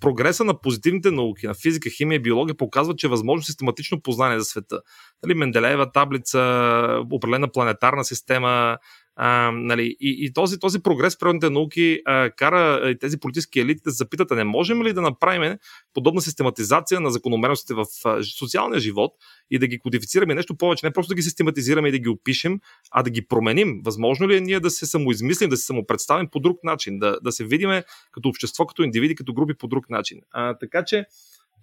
[0.00, 4.38] прогреса на позитивните науки, на физика, химия и биология показва, че е възможно систематично познание
[4.38, 4.80] за света.
[5.22, 8.78] Нали, Менделеева таблица, определена планетарна система,
[9.16, 13.80] а, нали, и, и този, този прогрес в природните науки а, кара тези политически елити
[13.84, 15.58] да запитат, а не можем ли да направим
[15.94, 19.12] подобна систематизация на закономерностите в а, социалния живот
[19.50, 22.60] и да ги кодифицираме нещо повече, не просто да ги систематизираме и да ги опишем,
[22.90, 23.80] а да ги променим.
[23.84, 27.32] Възможно ли е ние да се самоизмислим, да се самопредставим по друг начин, да, да
[27.32, 30.20] се видиме като общество, като индивиди, като групи по друг начин.
[30.30, 31.04] А, така че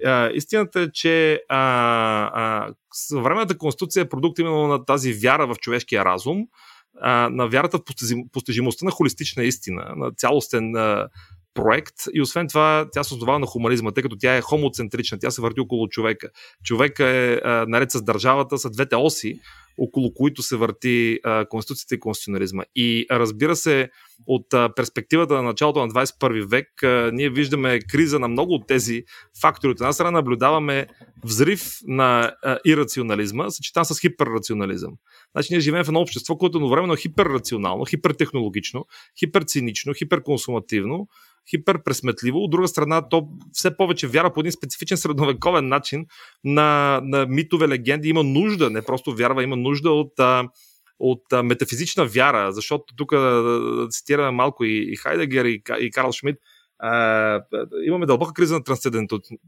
[0.05, 1.57] а, истината е, че а,
[2.33, 6.47] а, съвременната конституция е продукт именно на тази вяра в човешкия разум,
[7.01, 7.83] а, на вярата в
[8.31, 11.07] постижимостта на холистична истина, на цялостен а,
[11.53, 15.31] проект и освен това тя се основава на хуманизма, тъй като тя е хомоцентрична, тя
[15.31, 16.29] се върти около човека.
[16.63, 19.39] Човека е а, наред с държавата, са двете оси,
[19.77, 22.63] около които се върти а, Конституцията и конституционализма.
[22.75, 23.89] И разбира се,
[24.27, 28.67] от а, перспективата на началото на 21 век, а, ние виждаме криза на много от
[28.67, 29.03] тези
[29.41, 29.71] фактори.
[29.71, 30.87] От една страна наблюдаваме
[31.23, 34.93] взрив на а, ирационализма, съчетан с хиперрационализъм.
[35.35, 38.85] Значи ние живеем в едно общество, което е едновременно хиперрационално, хипертехнологично,
[39.19, 41.07] хиперцинично, хиперконсумативно,
[41.49, 42.43] хиперпресметливо.
[42.43, 46.05] От друга страна, то все повече вяра по един специфичен средновековен начин
[46.43, 48.09] на, на митове, легенди.
[48.09, 50.11] Има нужда, не просто вярва, има нужда от
[50.99, 53.13] от метафизична вяра, защото тук
[53.89, 56.39] цитираме малко и, и Хайдегер, и, и Карл Шмидт,
[56.79, 57.41] а,
[57.85, 58.63] имаме дълбока криза на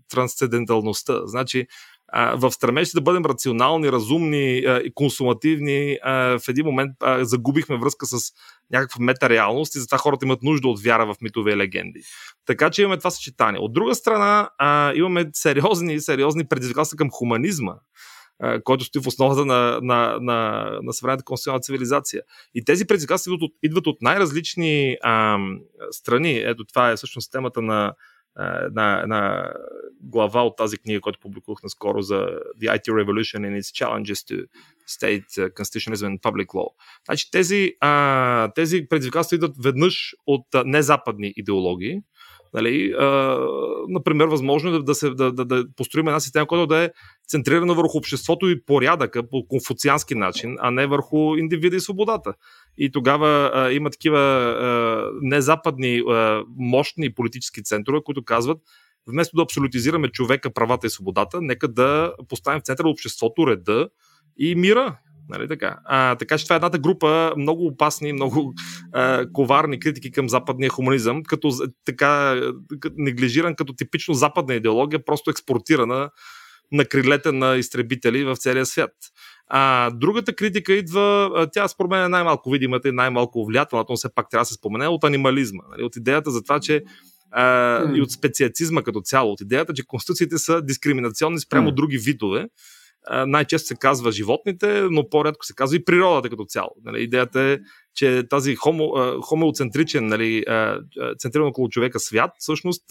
[0.09, 1.21] трансценденталността.
[1.27, 1.67] Значи,
[2.13, 7.77] в стремеж да бъдем рационални, разумни а, и консумативни, а, в един момент а, загубихме
[7.77, 8.31] връзка с
[8.71, 12.01] някаква метареалност и затова хората имат нужда от вяра в митове и легенди.
[12.45, 13.59] Така че имаме това съчетание.
[13.61, 17.73] От друга страна, а, имаме сериозни, сериозни предизвикателства към хуманизма
[18.63, 22.21] който стои в основата на, на, на, на съвременната конституционна цивилизация.
[22.55, 25.37] И тези предизвикателства идват от, идват от най-различни а,
[25.91, 26.37] страни.
[26.37, 27.93] Ето това е всъщност темата на
[28.39, 29.53] една, една
[30.01, 32.15] глава от тази книга, която публикувах наскоро за
[32.61, 34.45] The IT Revolution and its Challenges to
[34.89, 36.67] State Constitutionalism and Public Law.
[37.05, 42.01] Значи тези, а, тези предизвикателства идват веднъж от незападни идеологии,
[42.53, 43.37] Нали, а,
[43.87, 46.89] например, възможно е да, да, да, да, да построим една система, която да е
[47.27, 52.33] центрирана върху обществото и порядъка по конфуциански начин, а не върху индивида и свободата.
[52.77, 58.57] И тогава а, има такива а, незападни, а, мощни политически центрове, които казват,
[59.07, 63.89] вместо да абсолютизираме човека, правата и свободата, нека да поставим в центъра обществото, реда
[64.37, 64.97] и мира.
[65.29, 65.79] Нали така?
[65.85, 68.53] А, така че това е едната група много опасни, много
[68.91, 71.51] а, коварни критики към западния хуманизъм, като
[71.85, 72.41] така
[72.97, 76.09] неглижиран като типично западна идеология, просто експортирана
[76.71, 78.91] на крилете на изтребители в целия свят.
[79.53, 84.13] А, другата критика идва, тя според мен е най-малко видимата и най-малко влиятелната, но все
[84.15, 85.63] пак трябва да се спомене, от анимализма.
[85.71, 85.83] Нали?
[85.83, 86.83] От идеята за това, че
[87.31, 87.97] а, mm.
[87.97, 91.73] и от специацизма като цяло, от идеята, че конституциите са дискриминационни спрямо mm.
[91.73, 92.47] други видове
[93.27, 96.69] най-често се казва животните, но по-рядко се казва и природата като цяло.
[96.83, 97.59] Нали, идеята е,
[97.95, 100.43] че тази хомо, хомеоцентричен, нали,
[101.19, 102.83] центриран около човека свят, всъщност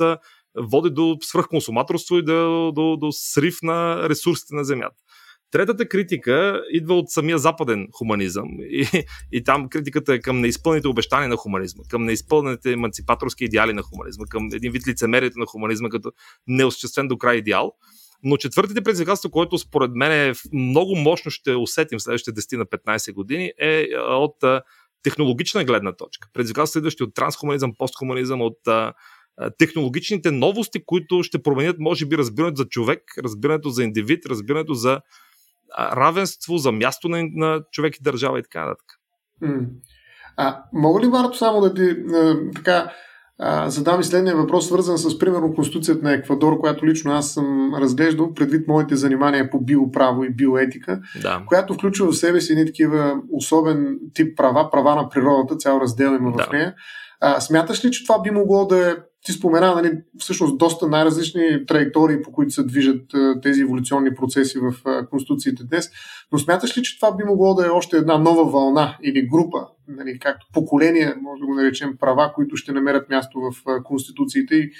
[0.57, 4.97] води до свръхконсуматорство и до, до, до срив на ресурсите на Земята.
[5.51, 8.87] Третата критика идва от самия западен хуманизъм и,
[9.33, 14.25] и там критиката е към неизпълните обещания на хуманизма, към неизпълнените емансипаторски идеали на хуманизма,
[14.31, 16.13] към един вид лицемерието на хуманизма като
[16.47, 17.73] неосъществен до край идеал.
[18.23, 22.67] Но четвъртите предизвикателство, което според мен е много мощно ще усетим в следващите 10 на
[22.67, 24.37] 15 години, е от
[25.03, 26.29] технологична гледна точка.
[26.33, 28.59] Предизвикателства, идващи от трансхуманизъм, постхуманизъм, от
[29.59, 35.01] технологичните новости, които ще променят, може би, разбирането за човек, разбирането за индивид, разбирането за
[35.79, 38.87] равенство, за място на, на човек и държава и така нататък.
[40.37, 42.93] А, мога ли, Марто, само да ти а, така
[43.43, 47.75] а, задам и следния въпрос, свързан с, примерно, Конституцията на Еквадор, която лично аз съм
[47.75, 51.43] разглеждал предвид моите занимания по биоправо и биоетика, да.
[51.47, 56.17] която включва в себе си едни такива особен тип права, права на природата, цял раздел
[56.21, 56.45] има да.
[56.45, 56.75] в нея.
[57.21, 61.67] А, смяташ ли, че това би могло да е ти спомена нали, всъщност доста най-различни
[61.67, 63.03] траектории, по които се движат
[63.43, 64.75] тези еволюционни процеси в
[65.11, 65.91] конституциите днес,
[66.33, 69.67] но смяташ ли, че това би могло да е още една нова вълна или група,
[69.89, 74.71] нали, както поколение, може да го наречем, права, които ще намерят място в конституциите и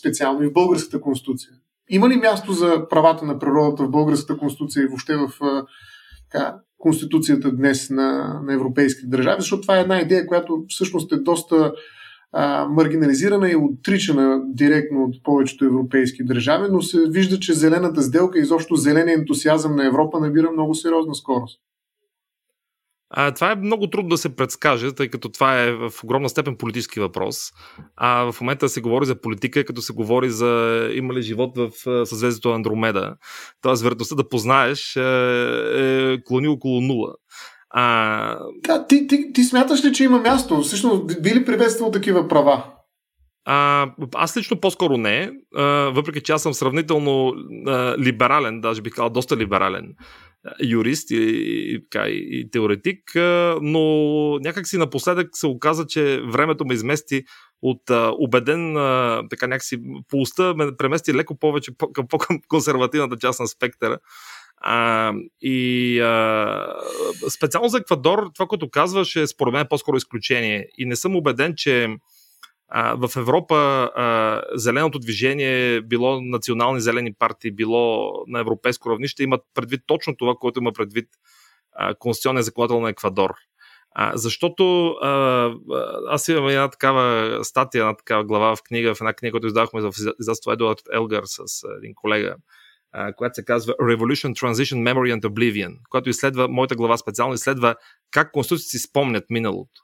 [0.00, 1.50] специално и в българската конституция?
[1.90, 5.28] Има ли място за правата на природата в българската конституция и въобще в
[6.30, 9.40] така, конституцията днес на, на европейските държави?
[9.40, 11.72] Защото това е една идея, която всъщност е доста
[12.68, 18.42] маргинализирана и отричана директно от повечето европейски държави, но се вижда, че зелената сделка и
[18.42, 21.60] изобщо зеления ентусиазъм на Европа набира много сериозна скорост.
[23.16, 26.56] А, това е много трудно да се предскаже, тъй като това е в огромна степен
[26.56, 27.36] политически въпрос.
[27.96, 31.70] А в момента се говори за политика, като се говори за има ли живот в
[32.06, 33.16] съзвездието Андромеда.
[33.60, 37.14] Тоест, вероятността да познаеш е, е клони около нула.
[37.76, 38.38] А...
[38.66, 40.60] Да, ти, ти, ти смяташ ли, че има място?
[40.60, 42.64] Всъщност, би ли приветствал такива права?
[43.44, 45.62] А, аз лично по-скоро не, а,
[45.94, 47.34] въпреки че аз съм сравнително
[47.66, 49.94] а, либерален, даже бих казал доста либерален
[50.64, 53.80] юрист и, и, и, и теоретик, а, но
[54.38, 57.24] някак си напоследък се оказа, че времето ме измести
[57.62, 63.40] от а, убеден, а, така някакси полуста ме премести леко повече по, към по-консервативната част
[63.40, 63.98] на спектъра
[64.66, 66.66] а, и а,
[67.30, 70.68] специално за Еквадор, това, което казваш, е според мен по-скоро изключение.
[70.78, 71.96] И не съм убеден, че
[72.68, 73.56] а, в Европа
[73.94, 80.34] а, зеленото движение, било национални зелени партии, било на европейско равнище, имат предвид точно това,
[80.34, 81.08] което има предвид
[81.98, 83.34] Конституционния законодател на Еквадор.
[83.94, 85.50] А, защото а,
[86.08, 89.80] аз имам една такава статия, една такава глава в книга, в една книга, която издавахме
[89.80, 92.36] в издателство Едуард Елгар с един колега,
[93.16, 97.74] която се казва Revolution, Transition, Memory and Oblivion, която изследва, моята глава специално изследва
[98.10, 99.80] как конституциите си спомнят миналото.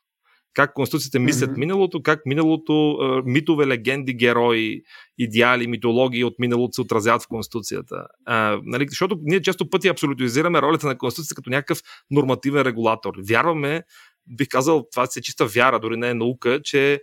[0.54, 1.58] Как конституциите мислят mm-hmm.
[1.58, 4.82] миналото, как миналото, митове, легенди, герои,
[5.18, 8.06] идеали, митологии от миналото се отразяват в Конституцията.
[8.26, 13.14] А, нали, защото ние често пъти абсолютизираме ролята на Конституцията като някакъв нормативен регулатор.
[13.28, 13.82] Вярваме,
[14.36, 17.00] бих казал, това е чиста вяра, дори не е наука, че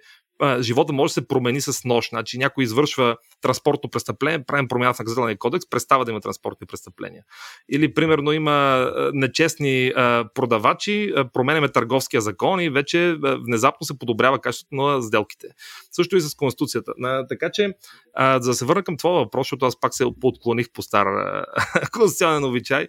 [0.60, 2.10] живота може да се промени с нощ.
[2.10, 7.24] Значи някой извършва транспортно престъпление, правим промяна в наказателния кодекс, престава да има транспортни престъпления.
[7.72, 9.92] Или, примерно, има нечестни
[10.34, 15.48] продавачи, променяме търговския закон и вече внезапно се подобрява качеството на сделките.
[15.92, 16.94] Също и с Конституцията.
[17.30, 17.74] Така че,
[18.20, 21.08] за да се върна към това въпрос, защото аз пак се подклоних по стар
[21.92, 22.88] конституционен обичай,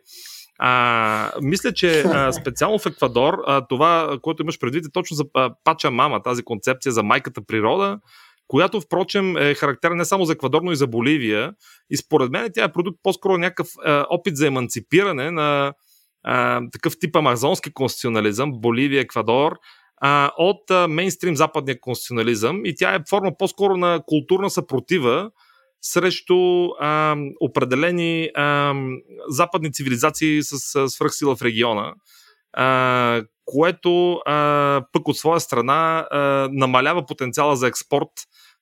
[0.59, 5.25] а, мисля, че а, специално в Еквадор а, това, което имаш предвид е точно за
[5.35, 7.99] а, Пача Мама, тази концепция за майката природа,
[8.49, 11.53] която, впрочем, е характерна не само за Еквадор, но и за Боливия.
[11.91, 15.73] И според мен тя е продукт по-скоро някакъв а, опит за еманципиране на
[16.23, 19.53] а, такъв тип амазонски конституционализъм, Боливия, Еквадор,
[20.01, 22.61] а, от а, мейнстрим западния конституционализъм.
[22.65, 25.31] И тя е форма по-скоро на културна съпротива,
[25.83, 28.75] срещу а, определени а,
[29.29, 31.95] западни цивилизации с а, свръхсила в региона,
[32.53, 38.11] а, което а, пък от своя страна а, намалява потенциала за експорт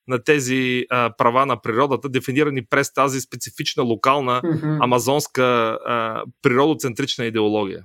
[0.07, 4.83] на тези а, права на природата, дефинирани през тази специфична локална mm-hmm.
[4.83, 7.83] амазонска а, природоцентрична идеология.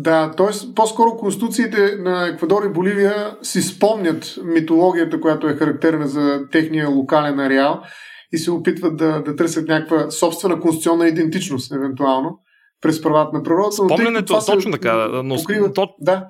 [0.00, 0.74] Да, т.е.
[0.74, 7.40] по-скоро конституциите на Еквадор и Боливия си спомнят митологията, която е характерна за техния локален
[7.40, 7.80] ареал
[8.32, 12.38] и се опитват да, да търсят някаква собствена конституционна идентичност, евентуално,
[12.80, 13.72] през правата на природата.
[13.72, 15.08] Спомнянето, точно така.
[15.24, 16.26] Но, покриват, да.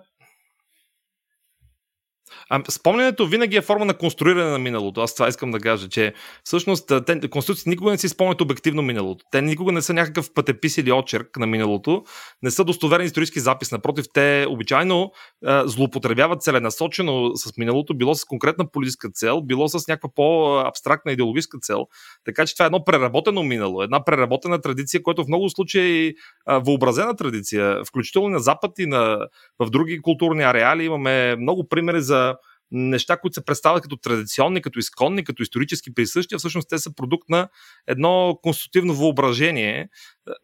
[2.51, 5.01] А, спомнянето винаги е форма на конструиране на миналото.
[5.01, 9.25] Аз това искам да кажа, че всъщност те, конституциите никога не си спомнят обективно миналото.
[9.31, 12.05] Те никога не са някакъв пътепис или очерк на миналото,
[12.43, 13.73] не са достоверен исторически запис.
[13.73, 15.13] Напротив, те обичайно
[15.45, 21.59] а, злоупотребяват целенасочено с миналото, било с конкретна политическа цел, било с някаква по-абстрактна идеологическа
[21.59, 21.87] цел.
[22.25, 26.15] Така че това е едно преработено минало, една преработена традиция, която в много случаи е
[26.49, 29.27] въобразена традиция, включително на Запад и на,
[29.59, 30.85] в други културни ареали.
[30.85, 32.38] Имаме много примери за
[32.71, 36.95] неща, които се представят като традиционни, като изконни, като исторически присъщи, а всъщност те са
[36.95, 37.49] продукт на
[37.87, 39.89] едно конститутивно въображение, е,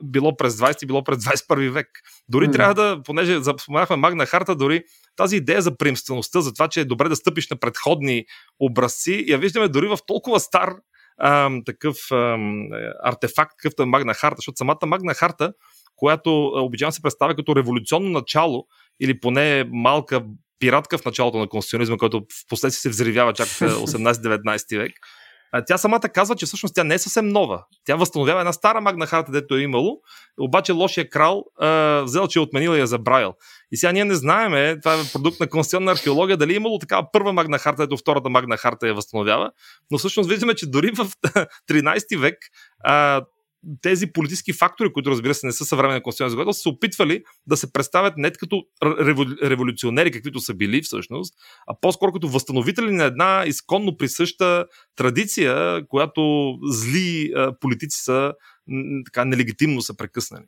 [0.04, 1.88] било през 20, било през 21 век.
[2.28, 2.52] Дори mm.
[2.52, 4.82] трябва да, понеже споменахме Магна Харта, дори
[5.16, 8.24] тази идея за приемствеността, за това, че е добре да стъпиш на предходни
[8.60, 10.74] образци, я виждаме дори в толкова стар
[11.20, 12.68] ам, такъв ам,
[13.04, 15.52] артефакт, какъвто е Магна Харта, защото самата Магна Харта,
[15.96, 18.66] която обичайно се представя като революционно начало,
[19.00, 20.24] или поне малка
[20.64, 24.92] пиратка в началото на конституционизма, който в последствие се взривява чак в 18-19 век.
[25.66, 27.64] Тя самата казва, че всъщност тя не е съвсем нова.
[27.84, 29.98] Тя възстановява една стара магна харта, дето е имало,
[30.40, 33.32] обаче лошия крал а, взел, че е отменил и я забравил.
[33.72, 37.06] И сега ние не знаеме, това е продукт на конституционна археология, дали е имало такава
[37.12, 39.50] първа магна харта, ето втората магна харта я възстановява,
[39.90, 41.06] но всъщност виждаме, че дори в
[41.70, 42.36] 13 век
[42.84, 43.22] а,
[43.82, 47.72] тези политически фактори, които разбира се не са съвременни конституционни законодателства, са опитвали да се
[47.72, 48.62] представят не като
[49.42, 51.34] революционери, каквито са били всъщност,
[51.66, 58.32] а по-скоро като възстановители на една изконно присъща традиция, която зли политици са
[59.04, 60.44] така нелегитимно са прекъснали.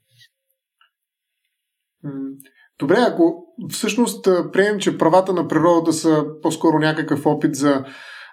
[2.78, 7.84] Добре, ако всъщност приемем, че правата на природата са по-скоро някакъв опит за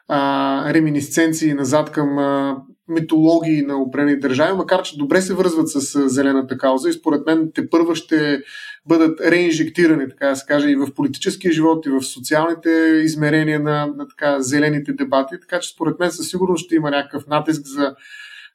[0.08, 6.10] а, реминисценции назад към а, митологии на определени държави, макар че добре се връзват с
[6.10, 8.42] зелената кауза и според мен те първа ще
[8.88, 12.70] бъдат реинжектирани, така да се каже, и в политическия живот, и в социалните
[13.04, 15.36] измерения на, на така, зелените дебати.
[15.42, 17.96] Така че според мен със сигурност ще има някакъв натиск за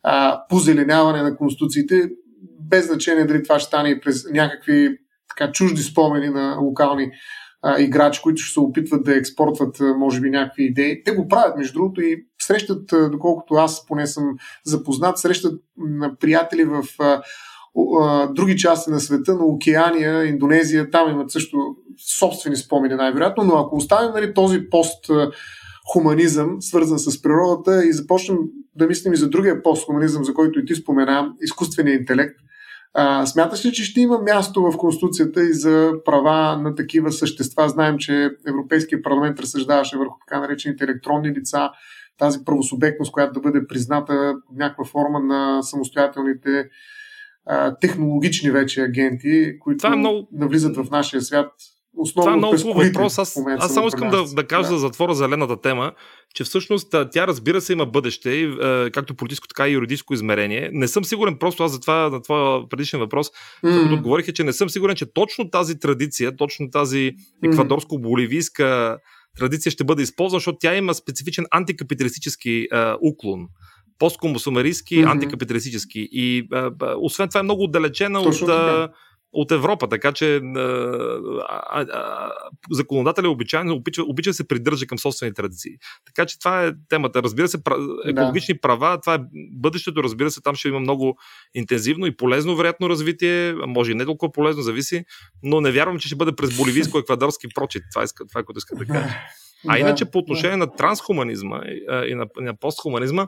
[0.02, 2.10] а, позеленяване на конституциите,
[2.60, 7.10] без значение дали това ще стане през някакви така, чужди спомени на локални
[7.78, 11.02] играчи, които ще се опитват да експортват, може би, някакви идеи.
[11.04, 14.24] Те го правят, между другото, и срещат, доколкото аз поне съм
[14.64, 15.62] запознат, срещат
[16.20, 17.22] приятели в а,
[18.00, 21.58] а, други части на света, на Океания, Индонезия, там имат също
[22.18, 25.10] собствени спомени, най-вероятно, но ако оставим нали, този пост
[25.92, 28.38] хуманизъм, свързан с природата и започнем
[28.76, 32.36] да мислим и за другия постхуманизъм, за който и ти спомена, изкуствения интелект,
[32.94, 37.68] а, смяташ ли, че ще има място в Конституцията и за права на такива същества?
[37.68, 41.70] Знаем, че Европейския парламент разсъждаваше върху така наречените електронни лица,
[42.18, 46.68] тази правосубектност, която да бъде призната някаква форма на самостоятелните
[47.46, 50.28] а, технологични вече агенти, които е много...
[50.32, 51.52] навлизат в нашия свят
[51.98, 53.18] Основно Това е много хубав въпрос.
[53.18, 54.68] Аз, аз само искам да, да кажа да.
[54.68, 55.92] за затвора зелената тема,
[56.34, 58.50] че всъщност тя разбира се има бъдеще,
[58.94, 60.70] както политическо, така и юридическо измерение.
[60.72, 63.30] Не съм сигурен, просто аз за това, на твоя предишен въпрос,
[63.64, 63.82] mm.
[63.82, 67.12] като отговорих, е, че не съм сигурен, че точно тази традиция, точно тази
[67.44, 68.98] еквадорско-боливийска
[69.38, 73.48] традиция ще бъде използвана, защото тя има специфичен антикапиталистически а, уклон
[73.98, 75.10] посткомусумаристски, mm-hmm.
[75.10, 76.08] антикапиталистически.
[76.12, 78.88] И а, освен това е много отдалечена Точно от а,
[79.32, 80.40] от Европа, така че а,
[81.48, 82.32] а, а,
[82.70, 85.72] законодателя обичайно обича, обича да се придържа към собствени традиции.
[86.06, 87.22] Така че това е темата.
[87.22, 87.58] Разбира се,
[88.06, 88.60] екологични да.
[88.60, 89.18] права, това е
[89.52, 91.18] бъдещето, разбира се, там ще има много
[91.54, 95.04] интензивно и полезно, вероятно, развитие, може и не толкова полезно, зависи,
[95.42, 97.82] но не вярвам, че ще бъде през боливийско, еквадорски прочит.
[97.94, 99.08] Това е, това е което искам да кажа.
[99.68, 101.60] А иначе по отношение на трансхуманизма
[102.06, 103.26] и на, на постхуманизма,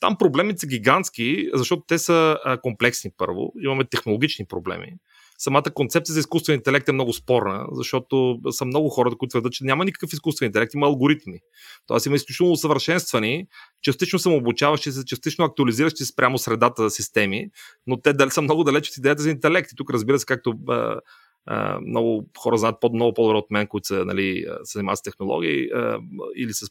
[0.00, 3.52] там проблемите са гигантски, защото те са комплексни първо.
[3.64, 4.92] Имаме технологични проблеми
[5.38, 9.64] самата концепция за изкуствен интелект е много спорна, защото са много хора, които твърдят, че
[9.64, 11.38] няма никакъв изкуствен интелект, има алгоритми.
[11.86, 13.46] Тоест има изключително усъвършенствани,
[13.82, 17.46] частично самообучаващи се, частично актуализиращи се спрямо средата системи,
[17.86, 19.72] но те са много далеч от идеята за интелект.
[19.72, 20.54] И тук, разбира се, както
[21.86, 25.68] много хора знаят по- много по-добре от мен, които са, нали, се занимават с технологии
[26.36, 26.66] или с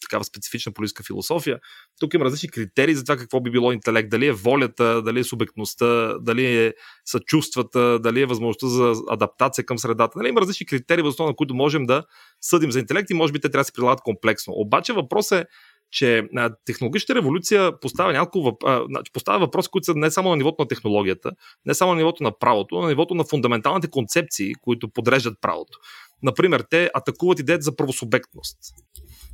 [0.00, 1.58] такава специфична политическа философия.
[2.00, 4.10] Тук има различни критерии за това какво би било интелект.
[4.10, 6.74] Дали е волята, дали е субектността, дали е
[7.04, 10.18] съчувствата, дали е възможността за адаптация към средата.
[10.18, 12.04] Нали, има различни критерии, в основа на които можем да
[12.40, 14.52] съдим за интелект и може би те трябва да се прилагат комплексно.
[14.56, 15.46] Обаче въпросът е
[15.90, 16.22] че
[16.64, 18.58] технологичната революция поставя няколко
[18.88, 21.30] значи, поставя въпроси, които са не само на нивото на технологията,
[21.66, 25.78] не само на нивото на правото, но на нивото на фундаменталните концепции, които подреждат правото.
[26.22, 28.58] Например, те атакуват идеята за правосубектност.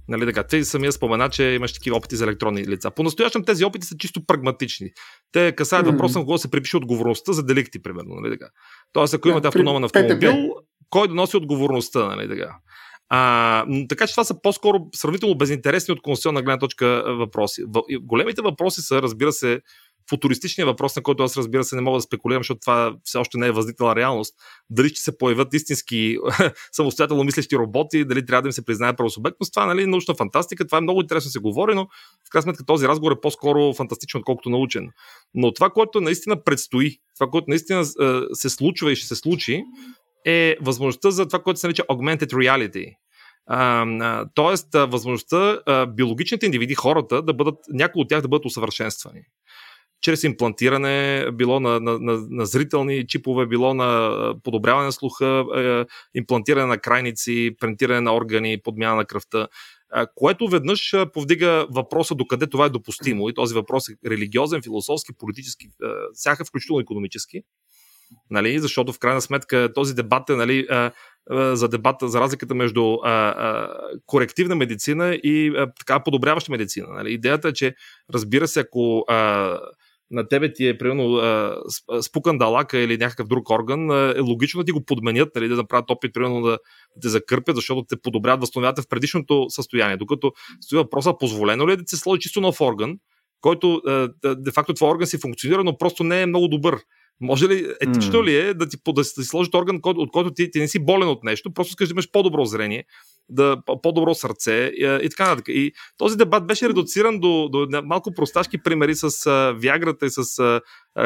[0.09, 2.90] Нали така, ти самия спомена, че имаш такива опити за електронни лица.
[2.90, 4.90] По-настоящем тези опити са чисто прагматични.
[5.32, 5.90] Те касаят mm-hmm.
[5.90, 8.14] въпроса на кого се припише отговорността за деликти, примерно.
[8.14, 8.50] Нали така.
[8.92, 10.34] Тоест, ако имате автономен автомобил,
[10.90, 12.57] кой да носи отговорността, нали така.
[13.09, 17.62] А, така че това са по-скоро сравнително безинтересни от конституционна гледна точка въпроси.
[18.00, 19.61] Големите въпроси са, разбира се,
[20.11, 23.38] футуристичният въпрос, на който аз разбира се не мога да спекулирам, защото това все още
[23.38, 24.34] не е възникнала реалност.
[24.70, 26.16] Дали ще се появят истински
[26.72, 30.78] самостоятелно мислещи роботи, дали трябва да им се признае правосубектност, това нали, научна фантастика, това
[30.78, 31.86] е много интересно се говори, но
[32.26, 34.90] в крайна сметка този разговор е по-скоро фантастичен, отколкото научен.
[35.34, 37.84] Но това, което наистина предстои, това, което наистина
[38.32, 39.62] се случва и ще се случи,
[40.26, 42.94] е възможността за това, което се нарича augmented reality.
[44.34, 49.20] Тоест, възможността а, биологичните индивиди, хората, да бъдат, някои от тях да бъдат усъвършенствани.
[50.05, 55.44] Чрез имплантиране, било на, на, на, на зрителни чипове, било на подобряване на слуха,
[56.14, 59.48] имплантиране на крайници, принтиране на органи, подмяна на кръвта,
[60.14, 63.28] което веднъж повдига въпроса докъде това е допустимо.
[63.28, 65.68] И този въпрос е религиозен, философски, политически,
[66.12, 67.42] всяка включително економически.
[68.30, 68.59] Нали?
[68.59, 70.66] Защото в крайна сметка този дебат е нали,
[71.30, 73.68] за дебата, за разликата между а, а,
[74.07, 76.86] корективна медицина и а, така подобряваща медицина.
[76.90, 77.12] Нали?
[77.12, 77.74] Идеята е, че
[78.14, 79.59] разбира се, ако а,
[80.15, 81.21] на тебе ти е примерно
[82.03, 85.91] спукан далака или някакъв друг орган, е логично да ти го подменят, нали, да направят
[85.91, 86.59] опит, примерно да,
[87.03, 89.97] те закърпят, защото те подобряват възстановявате в предишното състояние.
[89.97, 92.97] Докато стои въпроса, позволено ли е да се сложи чисто нов орган,
[93.41, 93.83] който
[94.37, 96.79] де-факто това орган си функционира, но просто не е много добър.
[97.21, 98.25] Може ли, етично mm.
[98.25, 101.09] ли е да ти, да, си сложат орган, от който ти, ти не си болен
[101.09, 102.85] от нещо, просто искаш да имаш по-добро зрение,
[103.29, 105.49] да, по-добро сърце и, и така нататък.
[105.49, 110.39] И този дебат беше редуциран до, до малко просташки примери с а, виаграта и с
[110.39, 110.61] а,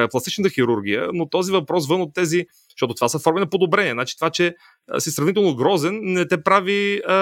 [0.08, 2.46] пластичната хирургия, но този въпрос вън от тези
[2.78, 3.92] защото това са форми на подобрение.
[3.92, 4.54] Значи това, че
[4.98, 7.14] си сравнително грозен, не те прави, а,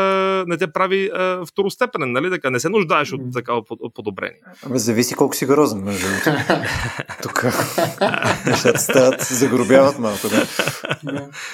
[0.47, 2.51] не те прави а, второстепенен, нали така?
[2.51, 3.63] Не се нуждаеш от такава
[3.95, 4.41] подобрение.
[4.67, 6.07] Ами зависи колко си грозен, между
[7.23, 7.45] Тук
[8.47, 10.47] нещата стават, се загробяват малко, да.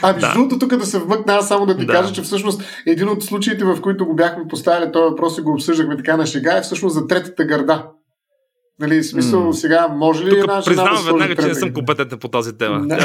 [0.03, 1.93] А, между другото, тук да се вмъкна, аз само да ти да.
[1.93, 5.53] кажа, че всъщност един от случаите, в които го бяхме поставили този въпрос и го
[5.53, 7.89] обсъждахме така на шега, е всъщност за третата гърда.
[8.83, 9.53] Нали, смисъл, mm.
[9.53, 12.79] сега може ли Тук една признавам да веднага, че не съм компетентен по тази тема.
[12.79, 12.99] Не.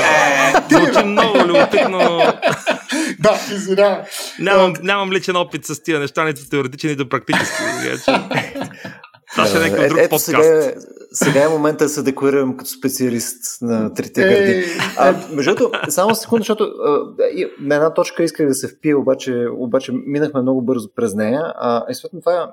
[0.71, 1.99] Звучи много любопитно.
[3.19, 4.03] да, извинявай.
[4.39, 7.63] Нямам, нямам личен опит с тия неща, нито теоретичен, нито практически.
[9.31, 10.25] Това ще е някакъв друг подкаст.
[10.25, 10.71] Сега,
[11.11, 14.65] сега е момента да се декларирам като специалист на трите гърди.
[14.97, 16.99] А, между другото, само секунда, защото а,
[17.59, 21.41] на една точка исках да се впия, обаче, обаче минахме много бързо през нея.
[21.55, 22.45] А, и съответно това е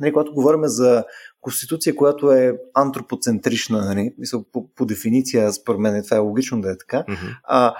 [0.00, 1.04] Нали, когато говорим за
[1.40, 6.70] конституция, която е антропоцентрична, нали, мисъл, по, по дефиниция, според мен това е логично да
[6.70, 7.38] е така, mm-hmm.
[7.44, 7.74] а, а,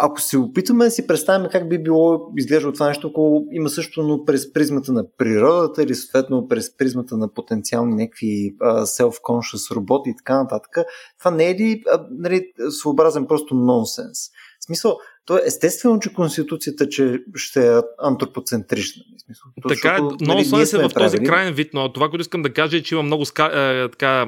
[0.00, 4.02] ако се опитаме да си представим как би било изглеждало това нещо, ако има също,
[4.02, 10.16] но през призмата на природата или съответно през призмата на потенциални някакви self-conscious роботи и
[10.16, 10.78] така нататък,
[11.18, 14.18] това не е ли а, нали, своеобразен просто нонсенс?
[14.60, 19.02] В смисъл, то е естествено, че Конституцията че ще е антропоцентрична.
[19.24, 22.52] Смисъл, така е, много нали, се в този крайен вид, но това, което искам да
[22.52, 24.26] кажа е, че има много ска, е, така,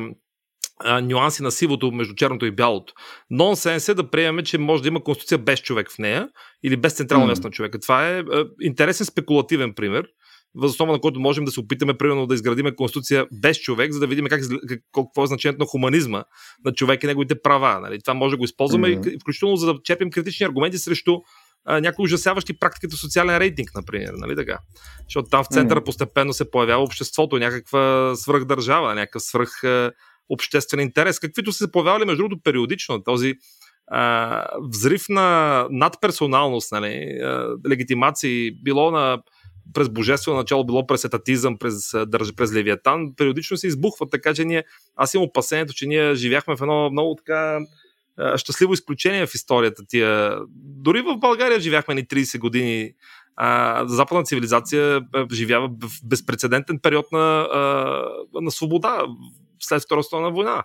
[1.03, 2.92] нюанси на сивото между черното и бялото.
[3.30, 6.28] Нонсенс е да приемем, че може да има конституция без човек в нея
[6.62, 7.44] или без централно място mm.
[7.44, 7.78] на човека.
[7.78, 8.22] Това е, е
[8.61, 10.07] интересен спекулативен пример
[10.55, 14.07] възоснова на който можем да се опитаме, примерно, да изградиме конституция без човек, за да
[14.07, 14.42] видим как,
[14.94, 16.24] какво е значението на хуманизма
[16.64, 17.80] на човек и неговите права.
[17.80, 17.99] Нали?
[18.03, 19.20] Това може да го използваме, mm-hmm.
[19.20, 21.16] включително за да черпим критични аргументи срещу
[21.64, 24.12] а, някои ужасяващи практики като социален рейтинг, например.
[24.16, 24.59] Нали така?
[25.05, 25.84] Защото там в центъра mm-hmm.
[25.84, 29.51] постепенно се появява обществото, някаква свръхдържава, някакъв свръх
[30.28, 33.03] обществен интерес, каквито са се появявали, между другото, периодично.
[33.03, 33.34] Този
[33.90, 39.22] а, взрив на надперсоналност, нали, а, легитимации, било на
[39.75, 41.93] през божествено начало, било през етатизъм, през,
[42.37, 44.64] през левиатан, периодично се избухва, така че ние,
[44.97, 47.59] аз имам опасението, че ние живяхме в едно много така
[48.37, 50.39] щастливо изключение в историята тия.
[50.57, 52.93] Дори в България живяхме ни 30 години.
[53.37, 55.01] А, западна цивилизация
[55.33, 57.49] живява в безпредседентен период на,
[58.35, 59.03] на свобода
[59.61, 60.64] след Втората световна война.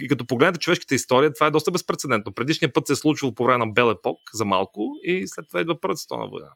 [0.00, 2.32] И като погледнете човешката история, това е доста безпредседентно.
[2.32, 5.60] Предишният път се е случвало по време на Бел епок за малко и след това
[5.60, 6.48] идва Първата световна война.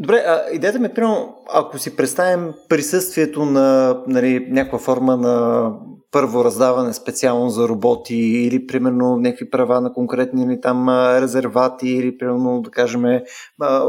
[0.00, 5.68] Добре, а идеята ми, е, примерно, ако си представим присъствието на нали, някаква форма на
[6.10, 10.88] първо раздаване специално за роботи или примерно някакви права на конкретни или там
[11.18, 13.04] резервати или примерно да кажем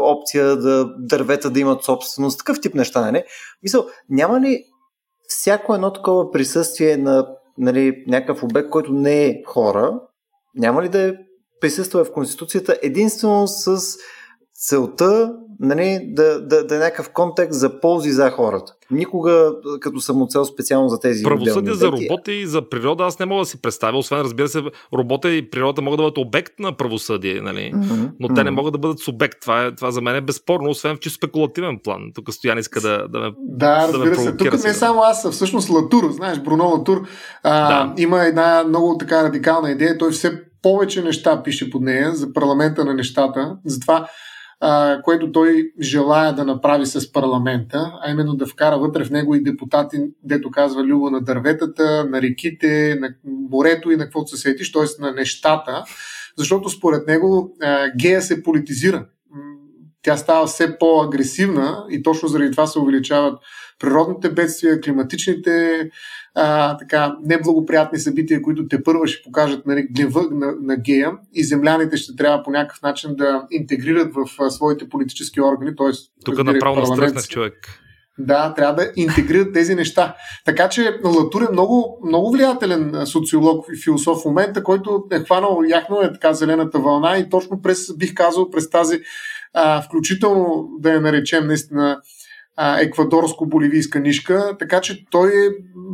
[0.01, 3.23] опция да дървета да имат собственост, такъв тип неща, нали?
[3.63, 4.63] Мисъл, няма ли
[5.27, 9.99] всяко едно такова присъствие на нали, някакъв обект, който не е хора,
[10.55, 11.13] няма ли да е
[11.61, 13.97] присъства в Конституцията единствено с
[14.53, 18.73] целта нали, да, да, да е някакъв контекст за ползи за хората.
[18.91, 23.41] Никога като самоцел специално за тези Правосъдие за роботи и за природа аз не мога
[23.41, 23.97] да си представя.
[23.97, 27.71] Освен, разбира се, робота и природа могат да бъдат обект на правосъдие, нали?
[27.75, 28.09] Mm-hmm.
[28.19, 28.43] но те mm-hmm.
[28.43, 29.41] не могат да бъдат субект.
[29.41, 32.01] Това, е, това за мен е безспорно, освен в чисто спекулативен план.
[32.15, 34.37] Тук Стоян иска да, да ме Да, разбира да се.
[34.37, 36.11] Тук не само аз, а всъщност Латур.
[36.11, 37.07] Знаеш, Бруно Латур
[37.43, 38.01] а, да.
[38.01, 39.97] има една много така радикална идея.
[39.97, 43.57] Той все повече неща пише под нея за парламента на нещата.
[43.65, 44.07] Затова
[45.03, 49.43] което той желая да направи с парламента, а именно да вкара вътре в него и
[49.43, 53.09] депутати, дето казва Любо на дърветата, на реките, на
[53.51, 55.01] морето и на каквото се сетиш, т.е.
[55.01, 55.83] на нещата,
[56.37, 59.05] защото според него а, гея се политизира.
[60.01, 63.39] Тя става все по-агресивна и точно заради това се увеличават
[63.79, 65.89] природните бедствия, климатичните
[66.35, 71.43] а, така, неблагоприятни събития, които те първа ще покажат нали, гнева на, на гея и
[71.43, 75.75] земляните ще трябва по някакъв начин да интегрират в а, своите политически органи.
[75.75, 77.79] Тоест, Тук направо настръхнах човек.
[78.19, 80.15] Да, трябва да интегрират тези неща.
[80.45, 85.61] Така че Латур е много, много влиятелен социолог и философ в момента, който е хванал
[85.67, 89.01] яхно е така зелената вълна и точно през, бих казал, през тази,
[89.53, 92.01] а, включително да я наречем наистина
[92.57, 95.49] еквадорско-боливийска нишка, така че той е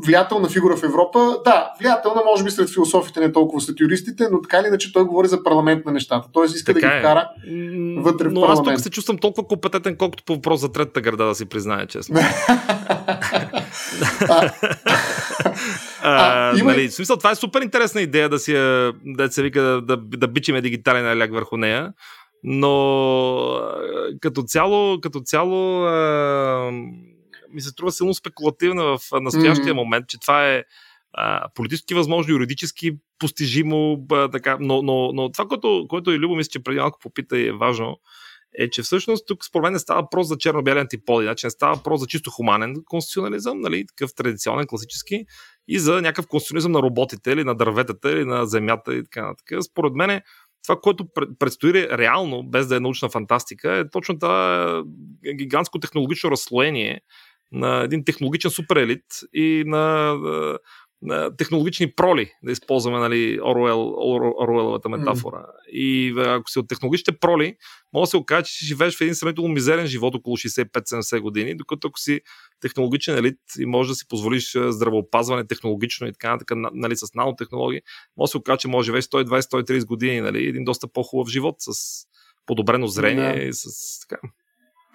[0.06, 1.38] влиятелна фигура в Европа.
[1.46, 5.04] Да, влиятелна може би сред философите, не толкова след юристите, но така или иначе той
[5.04, 6.28] говори за парламент на нещата.
[6.34, 7.00] Тоест иска така да ги е.
[7.00, 7.30] вкара
[7.98, 8.66] вътре в но парламент.
[8.66, 11.46] Но аз тук се чувствам толкова компетентен, колкото по въпрос за третата града, да си
[11.46, 12.20] призная честно.
[14.30, 14.52] а,
[16.02, 16.72] а, има...
[16.72, 18.54] нали, в смисъл, това е супер интересна идея да си
[19.06, 21.94] да се вика да, да, да бичиме дигитален аляк върху нея.
[22.44, 23.62] Но
[24.22, 26.72] като цяло, като цяло а,
[27.54, 29.74] ми се струва силно спекулативна в настоящия mm-hmm.
[29.74, 30.64] момент, че това е
[31.14, 36.36] а, политически възможно, юридически постижимо, а, така, но, но, но това, което, което и Любо
[36.36, 37.98] мисля, че преди малко попита и е важно,
[38.58, 41.76] е, че всъщност тук според мен не става въпрос за черно-бели антиподи, значи не става
[41.76, 45.26] въпрос за чисто хуманен конституционализъм, нали, такъв традиционен, класически,
[45.68, 49.64] и за някакъв конституционализъм на роботите или на дърветата или на земята и така нататък.
[49.64, 50.22] Според мен
[50.64, 51.06] това, което
[51.40, 54.84] предстои реално, без да е научна фантастика, е точно това
[55.36, 57.02] гигантско технологично разслоение
[57.52, 60.58] на един технологичен суперелит и на, на
[61.38, 63.94] технологични проли, да използваме нали, Оруел,
[64.42, 65.38] Оруеловата метафора.
[65.38, 65.70] Mm.
[65.72, 67.56] И ако си от технологичните проли,
[67.94, 71.88] може да се окаже, че живееш в един сравнително мизерен живот около 65-70 години, докато
[71.88, 72.22] ако си
[72.62, 77.82] технологичен елит и можеш да си позволиш здравеопазване технологично и така, така нали, с нанотехнологии,
[78.18, 81.56] може да се окаже, че може да живееш 120-130 години, нали, един доста по-хубав живот
[81.60, 81.72] с
[82.46, 83.44] подобрено зрение да.
[83.44, 83.66] и с
[84.00, 84.22] така.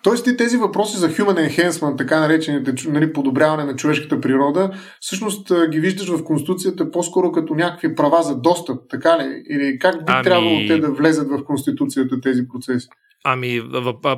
[0.04, 5.52] Тоест и тези въпроси за human enhancement, така наречените нали, подобряване на човешката природа, всъщност
[5.70, 9.42] ги виждаш в Конституцията по-скоро като някакви права за достъп, така ли?
[9.50, 10.24] Или как би ами...
[10.24, 12.88] трябвало те да влезат в Конституцията тези процеси?
[13.24, 13.62] Ами,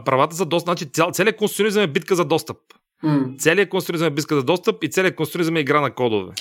[0.05, 2.57] правата за достъп, значи цял, целият конституционизъм е битка за достъп.
[3.05, 3.39] Mm.
[3.39, 6.33] Целият конституционизъм е битка за достъп и целият конституционизъм е игра на кодове.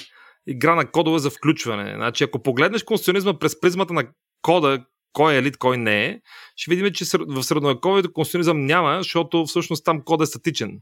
[0.48, 1.94] Игра на кодове за включване.
[1.96, 4.04] Значи, ако погледнеш конституционизма през призмата на
[4.42, 4.86] кода,
[5.16, 6.20] кой е елит, кой не е,
[6.56, 10.80] ще видим, че в средновековието конституционизъм няма, защото всъщност там код е статичен.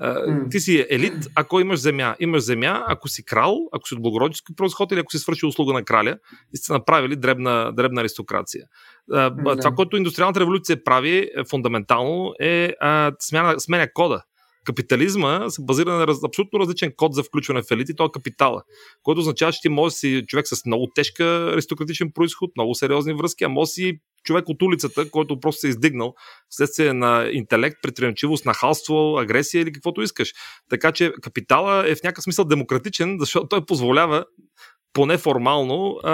[0.00, 0.50] Mm.
[0.50, 2.16] Ти си елит, ако имаш земя.
[2.20, 5.72] Имаш земя, ако си крал, ако си от благородически происход или ако си свършил услуга
[5.72, 6.18] на краля
[6.54, 8.64] и сте направили дребна, дребна аристокрация.
[9.10, 9.58] Mm.
[9.58, 14.22] Това, което индустриалната революция прави е, фундаментално е а, смяна, сменя кода.
[14.64, 18.62] Капитализма се базира на раз, абсолютно различен код за включване в елити, то е капитала,
[19.02, 23.44] който означава, че ти може си човек с много тежка аристократичен происход, много сериозни връзки,
[23.44, 26.14] а може си човек от улицата, който просто се е издигнал
[26.48, 30.32] вследствие на интелект, предприемчивост, нахалство, агресия или каквото искаш.
[30.70, 34.24] Така че капитала е в някакъв смисъл демократичен, защото той позволява
[34.92, 36.12] поне формално а,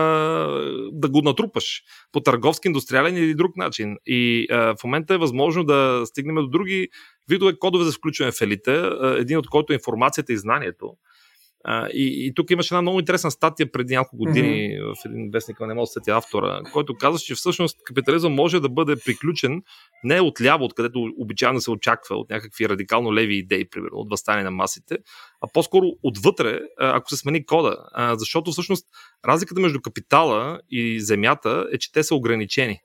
[0.92, 1.82] да го натрупаш
[2.12, 3.96] по търговски, индустриален или друг начин.
[4.06, 6.88] И а, в момента е възможно да стигнем до други
[7.28, 10.92] видове кодове за включване в елита, един от който е информацията и знанието.
[11.92, 14.94] И, и тук имаше една много интересна статия преди няколко години mm-hmm.
[14.94, 18.68] в един вестник, не мога да сетя автора, който казва, че всъщност капитализъм може да
[18.68, 19.62] бъде приключен
[20.04, 24.44] не от ляво, откъдето обичайно се очаква, от някакви радикално леви идеи, примерно, от възстание
[24.44, 24.98] на масите,
[25.40, 27.76] а по-скоро отвътре, ако се смени кода.
[28.14, 28.86] Защото всъщност
[29.24, 32.80] разликата между капитала и земята е, че те са ограничени.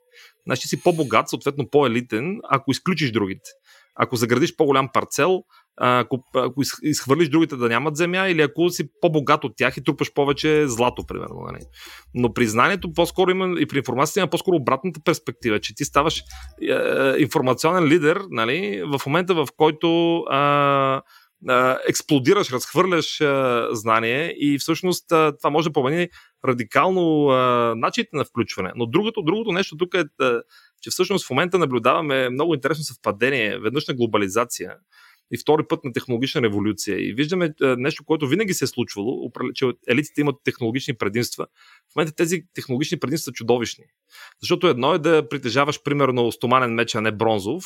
[0.46, 3.50] Значи си по-богат, съответно по-елитен, ако изключиш другите.
[3.94, 5.42] Ако заградиш по-голям парцел,
[5.76, 10.12] ако, ако изхвърлиш другите да нямат земя или ако си по-богат от тях и трупаш
[10.12, 11.40] повече злато, примерно.
[11.52, 11.64] Нали.
[12.14, 16.72] Но признанието по-скоро има и при информацията има по-скоро обратната перспектива, че ти ставаш е,
[16.72, 19.88] е информационен лидер нали, в момента, в който
[20.32, 21.00] е,
[21.88, 26.08] експлодираш, разхвърляш а, знание и всъщност а, това може да промени
[26.44, 27.26] радикално
[27.76, 28.72] начините на включване.
[28.76, 30.04] Но другото, другото нещо тук е,
[30.80, 34.76] че всъщност в момента наблюдаваме много интересно съвпадение, веднъж на глобализация,
[35.32, 37.08] и втори път на технологична революция.
[37.08, 41.46] И виждаме нещо, което винаги се е случвало, че елитите имат технологични предимства.
[41.92, 43.84] В момента тези технологични предимства са чудовищни.
[44.40, 47.64] Защото едно е да притежаваш, примерно, стоманен меч, а не бронзов.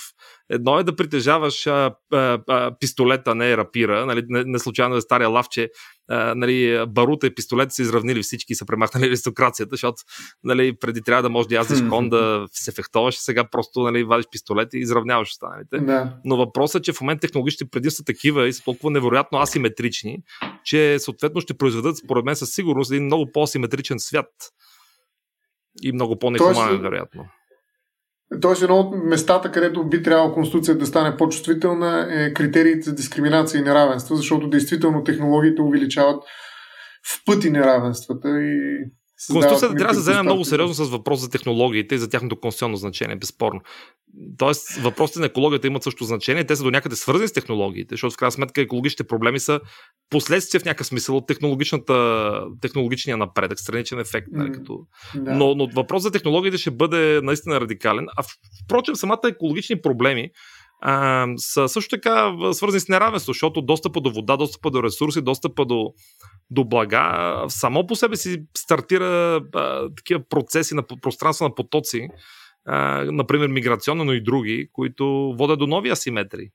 [0.50, 4.06] Едно е да притежаваш а, а, а, пистолет, а не рапира.
[4.06, 5.70] Нали, не, не случайно е стария лавче
[6.08, 10.02] а, нали, барута и пистолет са изравнили всички и са премахнали аристокрацията, защото
[10.44, 14.26] нали, преди трябва да можеш да яздиш кон, да се фехтоваш, сега просто нали, вадиш
[14.32, 15.78] пистолет и изравняваш останалите.
[15.78, 16.16] Да.
[16.24, 20.18] Но въпросът е, че в момента технологичните предимства са такива и са толкова невероятно асиметрични,
[20.64, 24.30] че съответно ще произведат, според мен, със сигурност един много по-асиметричен свят.
[25.82, 27.28] И много по-нехуманен, вероятно.
[28.40, 33.58] Тоест, едно от местата, където би трябвало Конституцията да стане по-чувствителна е критериите за дискриминация
[33.58, 36.22] и неравенство, защото действително технологиите увеличават
[37.12, 38.84] в пъти неравенствата и
[39.32, 42.76] Конституцията трябва да се вземе много сериозно с въпрос за технологиите и за тяхното конституционно
[42.76, 43.60] значение, безспорно.
[44.38, 46.44] Тоест, въпросите на екологията имат също значение.
[46.44, 49.60] Те са до някъде свързани с технологиите, защото в крайна сметка екологичните проблеми са
[50.10, 51.26] последствия в някакъв смисъл от
[52.60, 54.28] технологичния напредък, страничен ефект.
[54.28, 54.78] Mm, като...
[55.14, 55.34] да.
[55.34, 58.06] но, но въпрос за технологиите ще бъде наистина радикален.
[58.16, 58.24] А
[58.64, 60.30] впрочем, самата екологични проблеми
[60.80, 65.66] а, са също така свързани с неравенство, защото достъпа до вода, достъпа до ресурси, достъпа
[65.66, 65.92] до,
[66.50, 72.08] до блага, само по себе си стартира а, такива процеси на пространство на потоци,
[72.66, 76.48] а, например миграционно, но и други, които водят до нови асиметрии.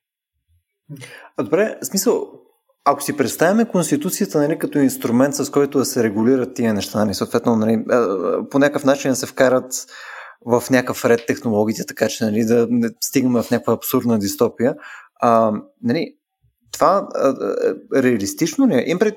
[1.37, 2.43] А добре, смисъл,
[2.85, 7.13] ако си представяме Конституцията нали, като инструмент, с който да се регулират тия неща, нали,
[7.13, 7.83] съответно нали,
[8.51, 9.73] по някакъв начин да се вкарат
[10.45, 14.75] в някакъв ред технологиите, така че нали, да не стигнем в някаква абсурдна дистопия.
[15.21, 15.51] А,
[15.83, 16.15] нали,
[16.71, 18.83] това а, а, реалистично ли е?
[18.87, 19.15] Им пред,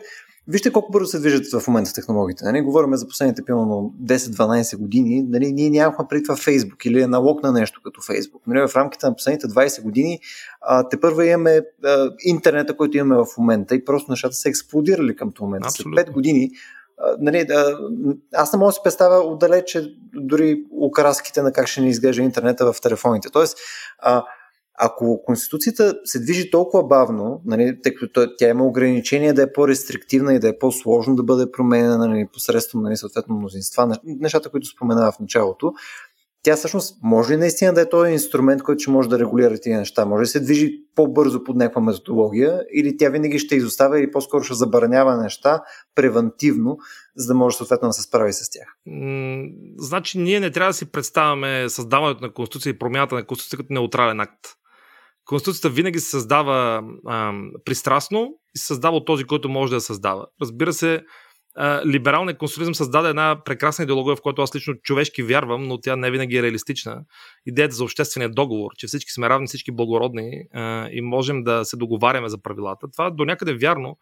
[0.49, 2.45] вижте колко бързо се движат в момента технологиите.
[2.45, 2.61] Нали?
[2.61, 5.23] Говорим за последните примерно 10-12 години.
[5.23, 5.53] Нали?
[5.53, 8.47] Ние нямахме преди това Фейсбук или е налог на нещо като Фейсбук.
[8.47, 8.69] Нали?
[8.69, 10.21] В рамките на последните 20 години
[10.61, 15.17] а, те първа имаме а, интернета, който имаме в момента и просто нещата са експлодирали
[15.17, 15.65] към този момент.
[15.69, 16.51] След 5 години
[17.19, 17.47] нали,
[18.35, 22.73] аз не мога да си представя отдалече дори окраските на как ще ни изглежда интернета
[22.73, 23.29] в телефоните.
[23.33, 23.59] Тоест,
[23.99, 24.25] а,
[24.79, 30.35] ако Конституцията се движи толкова бавно, нали, тъй като тя има ограничения да е по-рестриктивна
[30.35, 35.13] и да е по-сложно да бъде променена нали, посредством нали, съответно мнозинства, нещата, които споменава
[35.13, 35.73] в началото,
[36.47, 39.77] тя всъщност може ли наистина да е този инструмент, който ще може да регулира тези
[39.77, 40.07] неща?
[40.07, 44.45] Може да се движи по-бързо под някаква методология или тя винаги ще изоставя или по-скоро
[44.45, 45.63] ще забранява неща
[45.95, 46.79] превентивно,
[47.17, 48.77] за да може съответно да се справи с тях?
[49.79, 53.73] Значи ние не трябва да си представяме създаването на Конституция и промяната на Конституция като
[53.73, 54.41] неутрален акт.
[55.25, 57.33] Конституцията винаги се създава а,
[57.65, 60.27] пристрастно и се създава от този, който може да я създава.
[60.43, 61.03] Разбира се,
[61.87, 66.11] либералният консолизъм създаде една прекрасна идеология, в която аз лично човешки вярвам, но тя не
[66.11, 67.01] винаги е реалистична.
[67.47, 71.77] Идеята за обществения договор, че всички сме равни, всички благородни а, и можем да се
[71.77, 72.87] договаряме за правилата.
[72.93, 73.97] Това до някъде е вярно,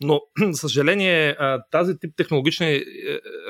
[0.00, 0.20] но,
[0.52, 1.36] съжаление,
[1.70, 2.82] тази тип технологична е,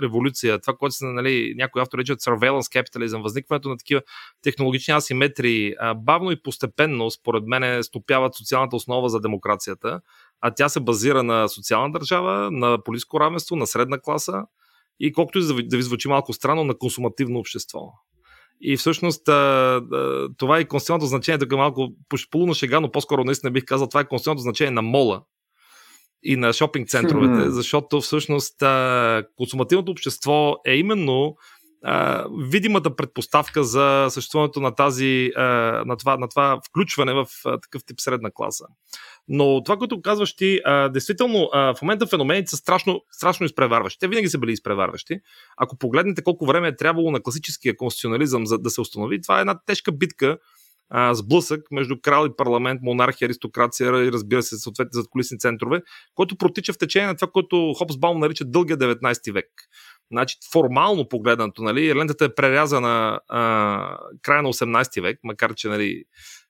[0.03, 4.03] революция, това, което са, нали, някои автори речат surveillance capitalism, възникването на такива
[4.43, 10.01] технологични асиметрии, бавно и постепенно, според мен, стопяват социалната основа за демокрацията
[10.41, 14.43] а тя се базира на социална държава, на политическо равенство, на средна класа
[15.01, 17.81] и колкото и да ви звучи малко странно, на консумативно общество.
[18.61, 19.25] И всъщност
[20.37, 21.89] това е конституционното значение, така малко
[22.31, 25.23] полуна шега, но по-скоро наистина бих казал, това е конституционното значение на мола
[26.23, 28.63] и на шопинг центровете, защото всъщност
[29.37, 31.37] консумативното общество е именно
[32.39, 38.31] видимата предпоставка за съществуването на, тази, на, това, на това включване в такъв тип средна
[38.35, 38.65] класа.
[39.29, 43.99] Но това, което казваш ти, а, действително, а, в момента феномените са страшно, страшно изпреварващи.
[43.99, 45.21] Те винаги са били изпреварващи.
[45.57, 49.41] Ако погледнете колко време е трябвало на класическия конституционализъм за да се установи, това е
[49.41, 50.39] една тежка битка,
[50.91, 55.83] а, сблъсък между крал и парламент, монархия, аристокрация и разбира се, съответно задколисни центрове,
[56.15, 59.47] който протича в течение на това, което Хопсбаум нарича дългия 19 век.
[60.13, 66.05] Значи, формално погледнато, нали, лентата е прерязана а, края на 18 век, макар че нали,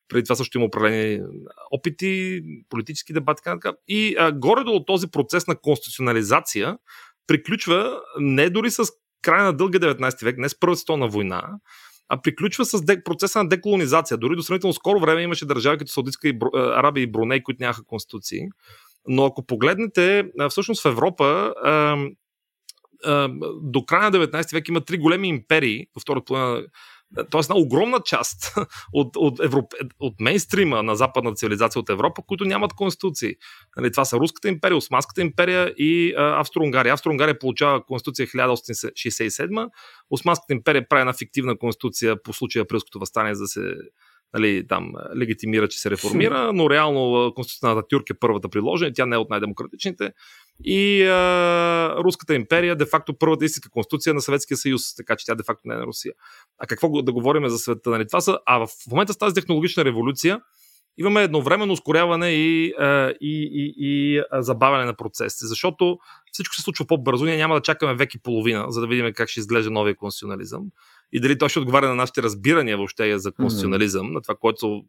[0.09, 1.22] преди това също има определени
[1.70, 6.78] опити, политически дебати, така, и а, горе-долу този процес на конституционализация
[7.26, 8.84] приключва не дори с
[9.22, 11.42] края на дълга 19 век, не с Първата световна война,
[12.09, 14.18] а приключва с процеса на деколонизация.
[14.18, 17.84] Дори до сравнително скоро време имаше държави като Саудитска и Арабия и Бруней, които нямаха
[17.84, 18.40] конституции.
[19.09, 21.54] Но ако погледнете, всъщност в Европа
[23.62, 26.62] до края на 19 век има три големи империи, по втората половина
[27.14, 27.40] т.е.
[27.40, 28.55] една огромна част
[28.92, 29.72] от, от, Европ...
[30.01, 33.34] от мейнстрима на западна цивилизация от Европа, които нямат конституции.
[33.76, 36.92] Нали, това са Руската империя, Османската империя и Австро-Унгария.
[36.92, 39.70] Австро-Унгария получава конституция 1867,
[40.11, 43.74] Османската империя прави една фиктивна конституция по случая Априлското възстание, за да се
[44.34, 49.07] нали, там легитимира, че се реформира, но реално Конституцията на Тюрк е първата приложена, тя
[49.07, 50.12] не е от най-демократичните.
[50.64, 55.62] И а, Руската империя, де-факто първата истинска конституция на Съветския съюз, така че тя де-факто
[55.64, 56.12] не е на Русия.
[56.59, 57.90] А какво да говорим за света?
[57.90, 58.06] Нали?
[58.06, 60.40] Това са, а в момента с тази технологична революция
[60.98, 65.98] имаме едновременно ускоряване и, а, и, и, и забавяне на процесите, защото
[66.32, 69.28] всичко се случва по-бързо, ние няма да чакаме век и половина, за да видим как
[69.28, 70.62] ще изглежда новия конституционализъм
[71.12, 74.12] и дали той ще отговаря на нашите разбирания въобще за конституционализъм, mm-hmm.
[74.12, 74.82] на това, което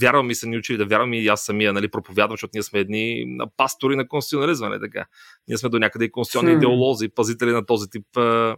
[0.00, 2.78] вярвам и са ни учили да вярвам и аз самия нали, проповядвам, защото ние сме
[2.78, 3.24] едни
[3.56, 4.68] пастори на конституционализма.
[4.68, 5.06] Нали, така.
[5.48, 8.56] Ние сме до някъде и конституционни идеолози, пазители на този тип а,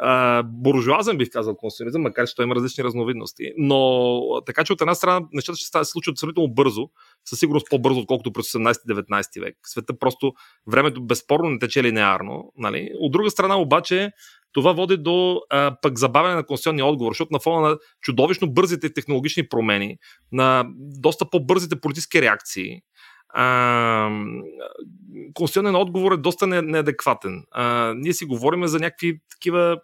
[0.00, 3.52] а, буржуазен, бих казал, конституционализъм, макар че той има различни разновидности.
[3.56, 6.88] Но така че от една страна нещата ще се случват абсолютно бързо,
[7.24, 9.56] със сигурност по-бързо, отколкото през 18-19 век.
[9.66, 10.32] Света просто
[10.66, 12.52] времето безспорно не тече линеарно.
[12.56, 12.90] Нали?
[13.00, 14.10] От друга страна обаче
[14.52, 18.92] това води до а, пък забавяне на конституционния отговор, защото на фона на чудовищно бързите
[18.92, 19.96] технологични промени,
[20.32, 22.80] на доста по-бързите политически реакции,
[23.28, 24.10] а,
[25.34, 27.44] конституционен отговор е доста неадекватен.
[27.50, 29.76] А, ние си говорим за някакви такива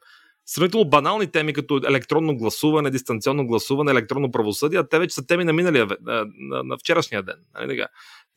[0.47, 5.45] сравнително банални теми, като електронно гласуване, дистанционно гласуване, електронно правосъдие, а те вече са теми
[5.45, 7.37] на миналия на, на, на вчерашния ден.
[7.61, 7.85] Нали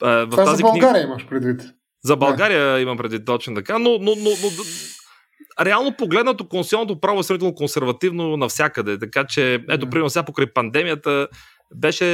[0.01, 1.07] в Това тази за България книга...
[1.07, 1.61] имаш предвид.
[2.03, 2.79] За България да.
[2.79, 4.49] имам предвид точно така, но, но, но, но
[5.65, 8.99] реално погледнато конституционното право е сравнително консервативно навсякъде.
[8.99, 11.27] Така че, ето, примерно сега покрай пандемията,
[11.76, 12.05] беше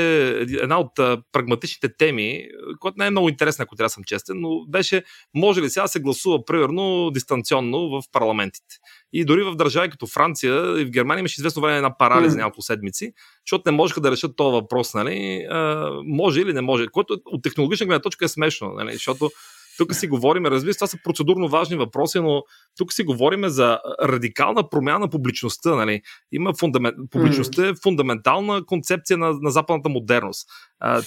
[0.61, 0.95] една от
[1.31, 2.47] прагматичните теми,
[2.79, 5.03] която не е много интересна, ако трябва да съм честен, но беше
[5.35, 8.75] може ли сега да се гласува, примерно, дистанционно в парламентите.
[9.13, 12.39] И дори в държави като Франция и в Германия имаше известно време една парализа mm.
[12.39, 13.13] няколко седмици,
[13.45, 15.47] защото не можеха да решат този въпрос, нали?
[15.49, 18.93] А, може или не може, което от технологична гледна точка е смешно, нали?
[18.93, 19.31] защото
[19.77, 22.43] тук си говорим, разбира се, това са процедурно важни въпроси, но
[22.77, 25.75] тук си говорим за радикална промяна на публичността.
[25.75, 26.01] Нали?
[26.31, 26.95] Има фундамент...
[27.11, 30.49] Публичността е фундаментална концепция на, на западната модерност.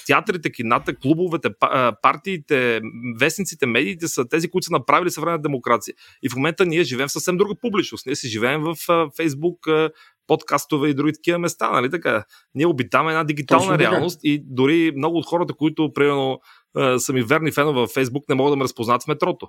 [0.06, 1.48] Театрите, кината, клубовете,
[2.02, 2.80] партиите,
[3.20, 5.94] вестниците, медиите са тези, които са направили съвременна демокрация.
[6.22, 8.06] И в момента ние живеем в съвсем друга публичност.
[8.06, 8.76] Ние си живеем в
[9.16, 9.58] Фейсбук,
[10.26, 12.24] подкастове и други такива места, нали така?
[12.54, 16.40] Ние обитаме една дигитална Точно реалност и дори много от хората, които, примерно,
[16.98, 19.48] са ми верни фенове във Фейсбук, не могат да ме разпознат в метрото.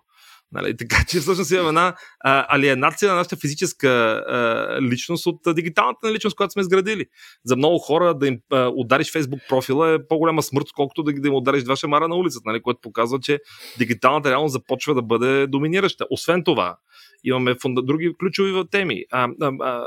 [0.52, 0.78] Нали?
[0.78, 6.14] Така че всъщност имаме една а, алиенация на нашата физическа а, личност от а, дигиталната
[6.14, 7.06] личност, която сме изградили.
[7.46, 11.28] За много хора да им а, удариш Фейсбук профила е по-голяма смърт, колкото да, да
[11.28, 12.62] им удариш два шамара на улицата, нали?
[12.62, 13.40] което показва, че
[13.78, 16.06] дигиталната реалност започва да бъде доминираща.
[16.10, 16.78] Освен това,
[17.24, 19.04] имаме фунда, други ключови теми.
[19.12, 19.86] А, а, а,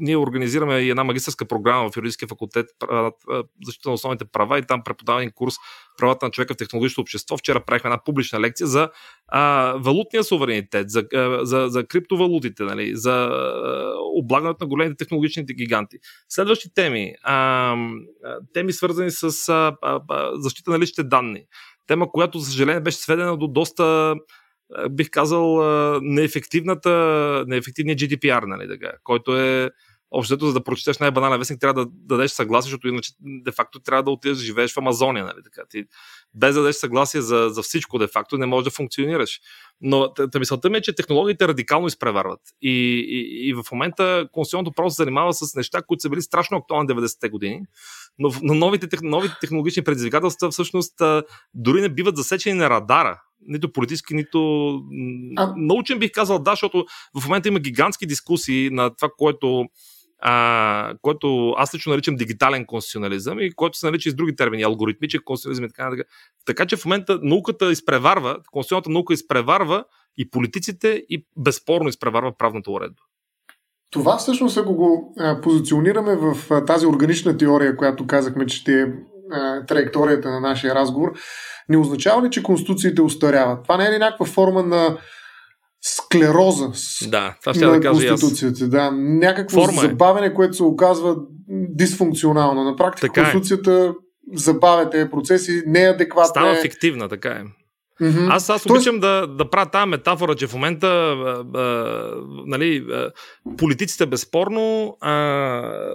[0.00, 2.66] ние организираме и една магистрска програма в юридическия факултет
[3.64, 5.54] защита на основните права и там преподаваме курс
[5.98, 7.36] правата на човека в технологичното общество.
[7.36, 8.90] Вчера правихме една публична лекция за
[9.28, 13.30] а, валутния суверенитет, за, а, за, за криптовалутите, нали, за
[14.16, 15.96] облагането на големите технологичните гиганти.
[16.28, 17.12] Следващи теми.
[17.22, 17.76] А,
[18.54, 21.44] теми свързани с а, а, защита на личните данни.
[21.86, 24.14] Тема, която, за съжаление, беше сведена до доста
[24.90, 25.62] бих казал,
[26.02, 29.70] неефективната, неефективният GDPR, нали, така, който е
[30.10, 34.10] Общото, за да прочетеш най-банален вестник, трябва да дадеш съгласие, защото иначе де-факто трябва да
[34.10, 35.24] отидеш да живееш в Амазония.
[35.24, 35.42] Нали?
[35.44, 35.62] Така.
[35.70, 35.84] Ти,
[36.34, 39.40] без да дадеш съгласие за, за всичко, де-факто не можеш да функционираш.
[39.80, 42.40] Но тъ, мисълта ми е, че технологиите радикално изпреварват.
[42.62, 42.70] И,
[43.08, 46.88] и, и в момента конституционното право се занимава с неща, които са били страшно актуални
[46.88, 47.60] 90-те години.
[48.18, 51.02] Но, но новите, новите технологични предизвикателства всъщност
[51.54, 54.70] дори не биват засечени на радара нито политически, нито
[55.36, 55.54] а...
[55.56, 56.84] научен бих казал да, защото
[57.20, 59.64] в момента има гигантски дискусии на това, което
[60.22, 64.62] а, който аз лично наричам дигитален конституционализъм и който се нарича и с други термини,
[64.62, 66.06] алгоритмичен конституционализъм и така нататък.
[66.46, 69.84] Така че в момента науката изпреварва, конституционната наука изпреварва
[70.16, 73.02] и политиците и безспорно изпреварва правната уредба.
[73.90, 78.86] Това всъщност, ако го позиционираме в тази органична теория, която казахме, че ще е
[79.68, 81.12] траекторията на нашия разговор,
[81.68, 83.62] не означава ли, че конституциите устаряват?
[83.62, 84.98] Това не е ли някаква форма на
[85.82, 86.70] склероза
[87.08, 88.68] да, това ще на да кажа Конституцията.
[88.68, 89.88] Да, някакво Форма е.
[89.88, 90.34] забавене, е.
[90.34, 91.16] което се оказва
[91.48, 92.64] дисфункционално.
[92.64, 93.32] На практика така е.
[93.32, 93.88] Конституцията е.
[94.38, 96.62] забавя тези процеси, неадекватна Става е.
[96.62, 97.42] фиктивна, така е.
[98.00, 98.26] Mm-hmm.
[98.30, 102.14] Аз, аз обичам да, да правя тази метафора, че в момента а, а,
[102.46, 103.10] нали, а,
[103.56, 105.94] политиците безспорно, а, а,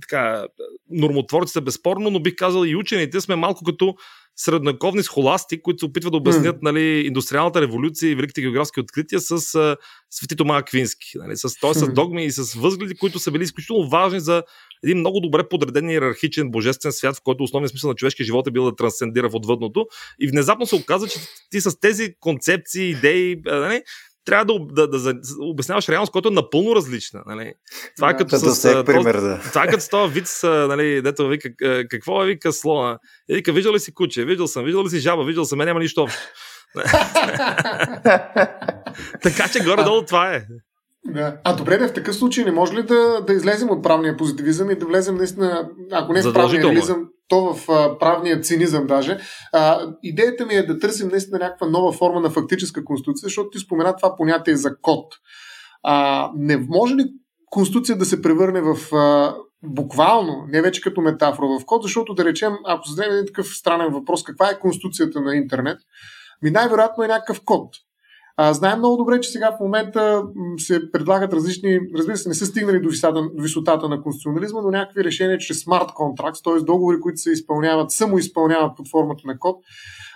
[0.00, 0.44] така,
[0.90, 3.94] нормотворците безспорно, но бих казал и учените сме малко като
[4.36, 6.62] средновековни схоласти, които се опитват да обяснят mm.
[6.62, 9.76] нали, индустриалната революция и великите географски открития с а,
[10.10, 11.10] Свети Тома Аквински.
[11.14, 14.42] Нали, с, той, с догми и с възгледи, които са били изключително важни за
[14.84, 18.50] един много добре подреден иерархичен божествен свят, в който основният смисъл на човешкия живот е
[18.50, 19.86] бил да трансцендира в отвъдното.
[20.20, 21.18] И внезапно се оказа, че
[21.50, 23.82] ти с тези концепции, идеи, нали,
[24.24, 27.22] трябва да, да, да, да обясняваш реалност, която е напълно различна.
[27.26, 27.52] Нали?
[27.96, 29.38] Това е като да, с, пример, да.
[29.38, 31.48] Това е като с този вид, нали, дето вика,
[31.90, 32.98] какво е вика слона?
[33.30, 34.24] И вика, виждал ли си куче?
[34.24, 35.24] Виждал съм, виждал ли си жаба?
[35.24, 36.18] Виждал съм, е, няма нищо общо.
[39.22, 40.46] така че горе-долу това е.
[41.06, 41.36] Да.
[41.44, 44.70] А добре, да в такъв случай не може ли да, да излезем от правния позитивизъм
[44.70, 49.18] и да влезем наистина, ако не в правния реализъм, то в а, правния цинизъм даже.
[49.52, 53.58] А, идеята ми е да търсим наистина някаква нова форма на фактическа конституция, защото ти
[53.58, 55.14] спомена това понятие за код.
[55.82, 57.04] А, не може ли
[57.50, 62.24] конституция да се превърне в а, буквално, не вече като метафора в код, защото да
[62.24, 65.78] речем, ако зададем един такъв странен въпрос, каква е конституцията на интернет,
[66.42, 67.74] ми най-вероятно е някакъв код.
[68.36, 70.22] А, знаем много добре, че сега в момента
[70.58, 74.70] се предлагат различни, разбира се, не са стигнали до висотата, до висотата на конституционализма, но
[74.70, 76.64] някакви решения чрез смарт контракт, т.е.
[76.64, 79.56] договори, които се изпълняват, самоизпълняват под формата на код.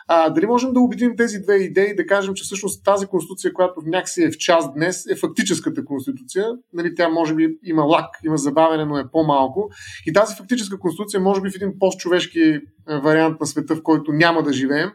[0.09, 3.81] А, дали можем да убедим тези две идеи да кажем, че всъщност тази конституция, която
[3.87, 6.47] някакси е в час днес, е фактическата конституция.
[6.73, 9.71] Нали, тя може би има лак, има забавене, но е по-малко.
[10.07, 12.61] И тази фактическа конституция, може би в един постчовешки
[13.03, 14.91] вариант на света, в който няма да живеем,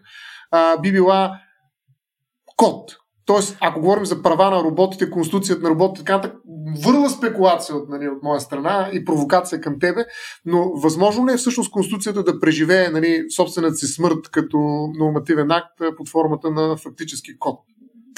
[0.51, 1.39] а, би била
[2.57, 6.37] код, Тоест, ако говорим за права на роботите, конституцията на роботите, така нататък,
[6.85, 10.05] върла спекулация от, нали, от моя страна и провокация към тебе,
[10.45, 14.57] но възможно ли е всъщност конституцията да преживее нали, собствената си смърт като
[14.99, 17.59] нормативен акт под формата на фактически код?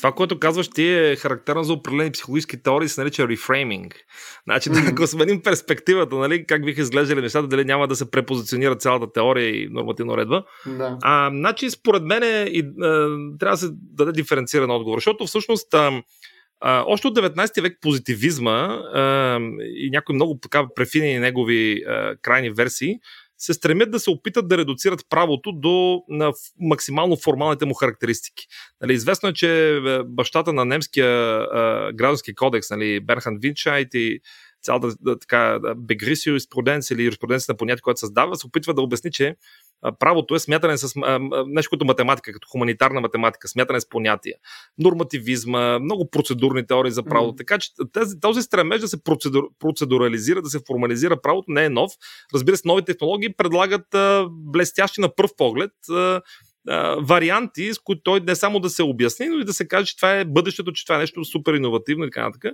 [0.04, 3.96] Това, което казваш ти е характерно за определени психологически теории, се нарича рефрейминг.
[4.44, 4.92] Значи, mm-hmm.
[4.92, 9.50] ако сменим перспективата, нали, как биха изглеждали нещата, дали няма да се препозиционира цялата теория
[9.50, 10.44] и нормативна редба.
[10.66, 10.98] Да.
[11.02, 15.74] А, значи, според мен е, и, а, трябва да се даде диференциран отговор, защото всъщност
[15.74, 16.02] а,
[16.62, 19.40] а, още от 19 век позитивизма а,
[19.76, 22.96] и някои много така префинени негови а, крайни версии
[23.38, 28.48] се стремят да се опитат да редуцират правото до на максимално формалните му характеристики.
[28.82, 34.20] Нали, известно е, че е, бащата на немския а, граждански кодекс, нали, Берхан Винчайт и
[34.64, 39.36] цялата така бегрисио юриспруденция или юриспруденция на понятие, което създава, се опитва да обясни, че
[40.00, 40.94] правото е смятане с
[41.48, 44.36] нещо като математика, като хуманитарна математика, смятане с понятия,
[44.78, 47.34] нормативизма, много процедурни теории за правото.
[47.34, 47.38] Mm.
[47.38, 51.70] Така че тази, този стремеж да се процедур, процедурализира, да се формализира правото не е
[51.70, 51.92] нов.
[52.34, 56.22] Разбира се, нови технологии предлагат а, блестящи на пръв поглед а,
[57.02, 59.96] варианти, с които той не само да се обясни, но и да се каже, че
[59.96, 62.54] това е бъдещето, че това е нещо супер иновативно и така нататък.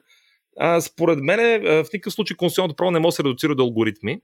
[0.60, 4.20] А, според мен, в никакъв случай конституционното право не може да се редуцира до алгоритми.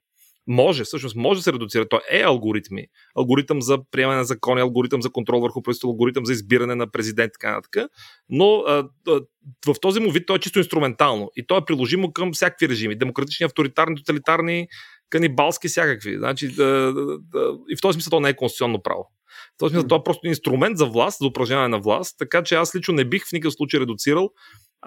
[0.48, 1.90] Може, всъщност може да се редуцира.
[1.90, 2.88] То е алгоритми.
[3.16, 7.32] Алгоритъм за приемане на закони, алгоритъм за контрол върху правителството, алгоритъм за избиране на президент,
[7.34, 7.90] така нататък.
[8.30, 9.22] Но а, а,
[9.68, 12.98] в този му вид то е чисто инструментално и то е приложимо към всякакви режими.
[12.98, 14.68] Демократични, авторитарни, тоталитарни,
[15.10, 16.18] канибалски, всякакви.
[16.18, 19.12] Значи, да, да, да, и в този смисъл то не е конституционно право.
[19.56, 19.90] В този смисъл, mm.
[19.90, 23.06] това е просто инструмент за власт, за упражняване на власт, така че аз лично не
[23.06, 24.30] бих в никакъв случай редуцирал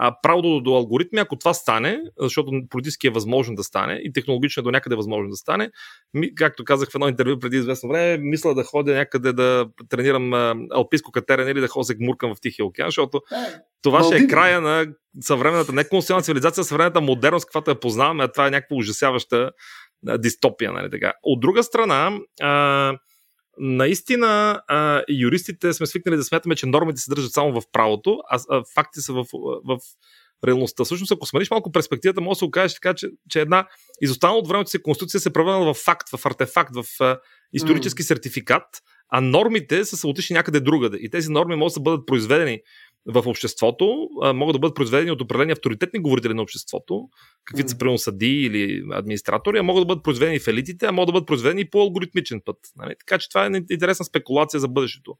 [0.00, 4.60] а, правото до алгоритми, ако това стане, защото политически е възможно да стане и технологично
[4.60, 5.70] е до някъде възможно да стане,
[6.14, 10.32] ми, както казах в едно интервю преди известно време, мисля да ходя някъде да тренирам
[10.32, 14.26] а, алпийско катерене или да ходя гмуркам в Тихия океан, защото е, това ще е
[14.26, 14.86] края на
[15.20, 19.50] съвременната, не конституционна цивилизация, съвременната модерност, каквато я познаваме, а това е някаква ужасяваща
[20.18, 20.72] дистопия.
[20.72, 21.12] Нали, така.
[21.22, 22.92] От друга страна, а,
[23.60, 28.38] наистина а, юристите сме свикнали да смятаме, че нормите се държат само в правото, а,
[28.50, 29.24] а факти са в,
[29.64, 29.78] в
[30.46, 30.84] реалността.
[30.84, 33.66] Всъщност, ако смениш малко перспективата, може да се окажеш така, че, че една
[34.00, 37.18] изостанала от времето си конституция се превърнала в факт, в артефакт, в а,
[37.52, 38.06] исторически mm.
[38.06, 40.98] сертификат, а нормите са се отишли някъде другаде.
[41.00, 42.60] И тези норми могат да бъдат произведени
[43.06, 47.08] в обществото, а, могат да бъдат произведени от определени авторитетни говорители на обществото,
[47.44, 51.06] каквито са примерно съди или администратори, а могат да бъдат произведени в елитите, а могат
[51.06, 52.56] да бъдат произведени по алгоритмичен път.
[52.76, 52.94] Нали?
[52.98, 55.14] Така че това е интересна спекулация за бъдещето.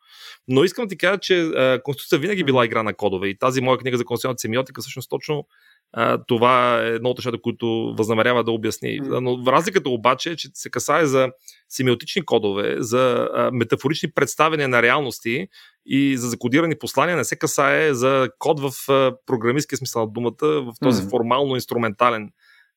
[0.49, 3.61] Но искам да ти кажа, че а, Конституция винаги била игра на кодове и тази
[3.61, 5.47] моя книга за конституционната семиотика всъщност точно
[5.93, 9.01] а, това е едно от нещата, които възнамерява да обясни.
[9.03, 11.29] Но разликата обаче е, че се касае за
[11.69, 15.49] семиотични кодове, за а, метафорични представения на реалности
[15.87, 20.35] и за закодирани послания, не се касае за код в а, програмистския смисъл на думата,
[20.43, 21.11] в този mm-hmm.
[21.11, 22.31] формално-инструментален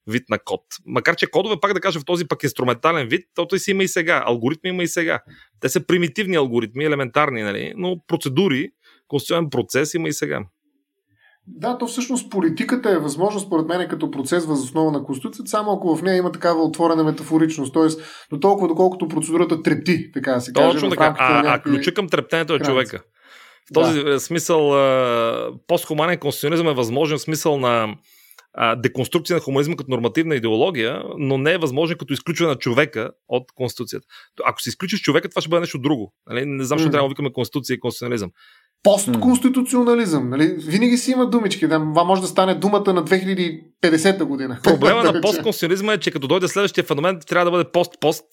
[0.08, 0.62] вид на код.
[0.86, 3.84] Макар, че кодове, пак да кажа, в този пък инструментален вид, то той си има
[3.84, 4.24] и сега.
[4.26, 5.20] Алгоритми има и сега.
[5.60, 7.74] Те са примитивни алгоритми, елементарни, нали?
[7.78, 8.72] но процедури,
[9.08, 10.44] конституционен процес има и сега.
[11.48, 15.72] Да, то всъщност политиката е възможно, според мен, като процес въз основа на Конституцията, само
[15.72, 17.88] ако в нея има такава отворена метафоричност, т.е.
[18.30, 20.72] до толкова, доколкото процедурата трепти, така да се каже.
[20.72, 21.16] Точно така.
[21.20, 21.70] А, някакви...
[21.70, 23.04] а ключа към трептенето е човека.
[23.70, 24.20] В този да.
[24.20, 24.70] смисъл
[25.68, 27.96] постхуманен конституционизъм е възможен в смисъл на
[28.78, 33.44] деконструкция на хуманизма като нормативна идеология, но не е възможен като изключване на човека от
[33.56, 34.08] Конституцията.
[34.46, 36.14] Ако се изключиш човека, това ще бъде нещо друго.
[36.30, 36.46] Нали?
[36.46, 38.32] Не знам, защо трябва да викаме Конституция и конституционализъм.
[38.84, 40.30] Постконституционализъм.
[40.30, 40.56] Нали?
[40.58, 41.68] Винаги си има думички.
[41.68, 44.60] Да, това може да стане думата на 2050 година.
[44.64, 48.26] Проблема на постконституционализма е, че като дойде следващия феномен, трябва да бъде пост-пост.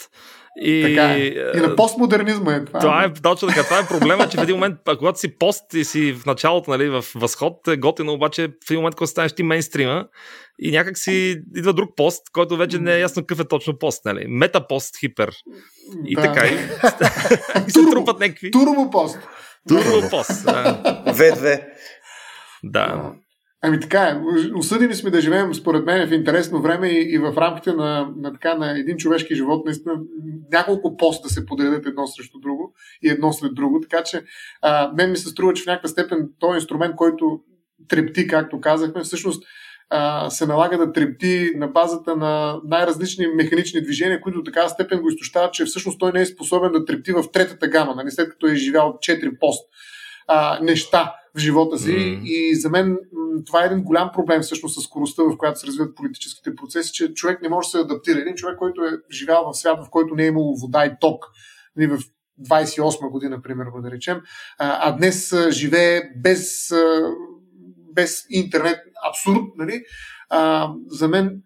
[0.61, 1.18] И, така е.
[1.18, 2.80] и на постмодернизма е това.
[2.80, 3.62] Това е точно така.
[3.62, 6.88] Това е проблема, че в един момент, когато си пост и си в началото, нали,
[6.88, 10.06] в възход, е готино, обаче в един момент, когато станеш ти мейнстрима
[10.59, 14.04] и някак си идва друг пост, който вече не е ясно какъв е точно пост.
[14.04, 14.24] Нали?
[14.28, 15.32] Метапост, хипер.
[16.06, 16.22] И да.
[16.22, 16.46] така.
[16.46, 16.54] И,
[17.68, 18.50] и се трупат някакви.
[18.50, 19.18] Турбопост.
[19.68, 20.30] Турбопост.
[20.30, 21.64] В2.
[22.64, 23.12] Да.
[23.62, 24.20] Ами така е.
[24.54, 28.32] Осъдени сме да живеем, според мен, в интересно време и, и в рамките на, на,
[28.32, 29.94] така, на един човешки живот, наистина
[30.52, 33.80] няколко пост да се подредят едно срещу друго и едно след друго.
[33.80, 34.22] Така че
[34.62, 37.40] а, мен ми се струва, че в някаква степен този инструмент, който
[37.88, 39.44] трепти, както казахме, всъщност
[39.90, 45.00] а, се налага да трепти на базата на най-различни механични движения, които до такава степен
[45.00, 48.30] го изтощават, че всъщност той не е способен да трепти в третата гама, нали, след
[48.30, 49.68] като е живял 4 пост
[50.28, 51.90] а, неща в живота си.
[51.90, 52.22] Mm.
[52.22, 52.98] И за мен
[53.46, 57.14] това е един голям проблем всъщност с скоростта, в която се развиват политическите процеси, че
[57.14, 58.20] човек не може да се адаптира.
[58.20, 61.24] Един човек, който е живял в свят, в който не е имало вода и ток,
[61.76, 61.98] нали, в
[62.48, 64.20] 28 година, примерно, да речем,
[64.58, 66.72] а, днес живее без,
[67.94, 68.78] без интернет,
[69.10, 69.82] абсурд, нали?
[70.30, 71.42] А, за мен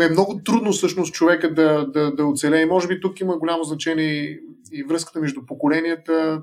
[0.00, 2.66] е много трудно всъщност човека да, да, да оцелее.
[2.66, 4.38] Може би тук има голямо значение
[4.72, 6.42] и връзката между поколенията,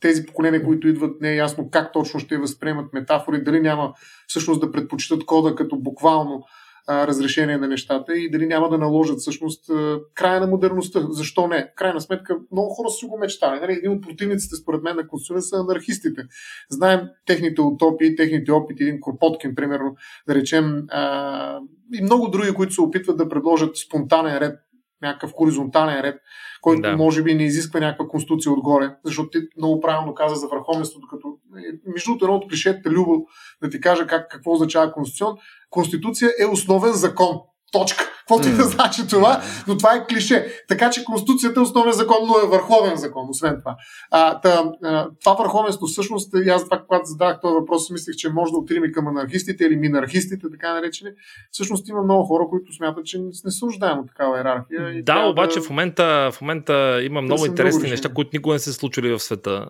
[0.00, 3.92] тези поколения, които идват, не е ясно как точно ще възприемат метафори, дали няма
[4.26, 6.42] всъщност да предпочитат кода като буквално
[6.86, 11.06] а, разрешение на нещата и дали няма да наложат всъщност а, края на модерността.
[11.10, 11.72] Защо не?
[11.76, 13.60] Крайна сметка много хора са го мечтали.
[13.60, 13.72] Нали?
[13.72, 16.22] Един от противниците, според мен, на Конституция са анархистите.
[16.70, 19.96] Знаем техните утопии, техните опити, един Кропоткин, примерно,
[20.28, 21.58] да речем, а,
[21.94, 24.58] и много други, които се опитват да предложат спонтанен ред
[25.02, 26.20] някакъв хоризонтален ред,
[26.60, 26.96] който да.
[26.96, 31.38] може би не изисква някаква конституция отгоре, защото ти много правилно каза за върховенството, като
[31.86, 33.26] между другото едно от клишетите Любо
[33.62, 35.36] да ти кажа как, какво означава конституцион.
[35.70, 37.36] Конституция е основен закон.
[37.72, 38.04] Точка.
[38.28, 40.46] Каквото и да значи това, но това е клише.
[40.68, 43.76] Така че Конституцията е основен закон, но е върховен закон, освен това.
[44.10, 48.28] А, та, а, това върховенство всъщност, и аз това, когато задах този въпрос, мислех, че
[48.28, 51.10] може да отидем и към анархистите или минархистите, така наречени.
[51.50, 54.98] Всъщност има много хора, които смятат, че не се нуждаем от такава иерархия.
[54.98, 55.64] И да, обаче да...
[55.64, 59.66] в, момента, в момента има много интересни неща, които никога не се случили в света.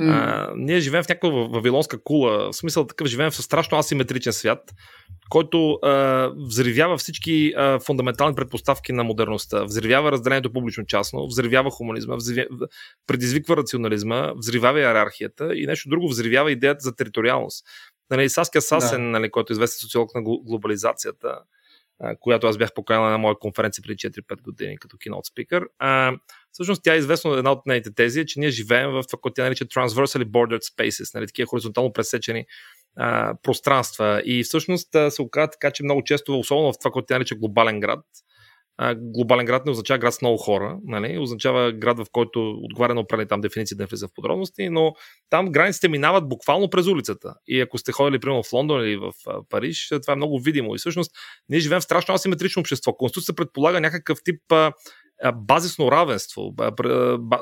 [0.00, 0.10] Mm.
[0.10, 2.52] А, ние живеем в някаква вавилонска кула.
[2.52, 4.70] В смисъл такъв живеем в страшно асиметричен свят,
[5.30, 9.64] който а, взривява всички а, фундаментални предпоставки на модерността.
[9.64, 12.46] Взривява разделението публично-частно, взривява хуманизма, взривя,
[13.06, 17.64] предизвиква рационализма, взривява иерархията и нещо друго взривява идеята за териториалност.
[18.10, 19.08] Нали, Саския Сасен, да.
[19.08, 21.38] нали, който е известен социолог на глобализацията,
[22.20, 25.66] която аз бях поканал на моя конференция преди 4-5 години като keynote speaker.
[25.78, 26.12] А,
[26.52, 29.42] всъщност тя е известна, една от нейните тези че ние живеем в това, което тя
[29.44, 32.46] нарича transversally bordered spaces, нали, такива хоризонтално пресечени
[32.96, 34.22] а, пространства.
[34.24, 37.80] И всъщност се оказа така, че много често, особено в това, което тя нарича глобален
[37.80, 38.04] град,
[38.94, 41.18] глобален град не означава град с много хора, нали?
[41.18, 44.94] означава град, в който отговаря на определени там дефиниции, да не влиза в подробности, но
[45.30, 47.34] там границите минават буквално през улицата.
[47.46, 49.12] И ако сте ходили, примерно, в Лондон или в
[49.48, 50.74] Париж, това е много видимо.
[50.74, 51.10] И всъщност
[51.48, 52.96] ние живеем в страшно асиметрично общество.
[52.96, 54.40] Конституцията предполага някакъв тип
[55.34, 56.54] базисно равенство,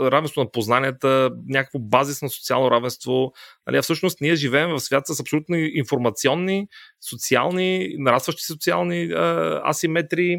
[0.01, 3.33] равенство на познанията, някакво базисно социално равенство.
[3.67, 6.69] Нали, а всъщност ние живеем в свят с абсолютно информационни,
[7.09, 10.37] социални, нарастващи социални а, асиметрии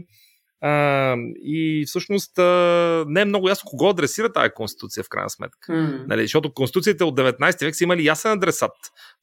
[0.62, 5.74] а, и всъщност а, не е много ясно кого адресира тази конституция в крайна сметка.
[5.74, 6.08] Mm.
[6.08, 8.72] Нали, защото конституциите от 19 век са имали ясен адресат.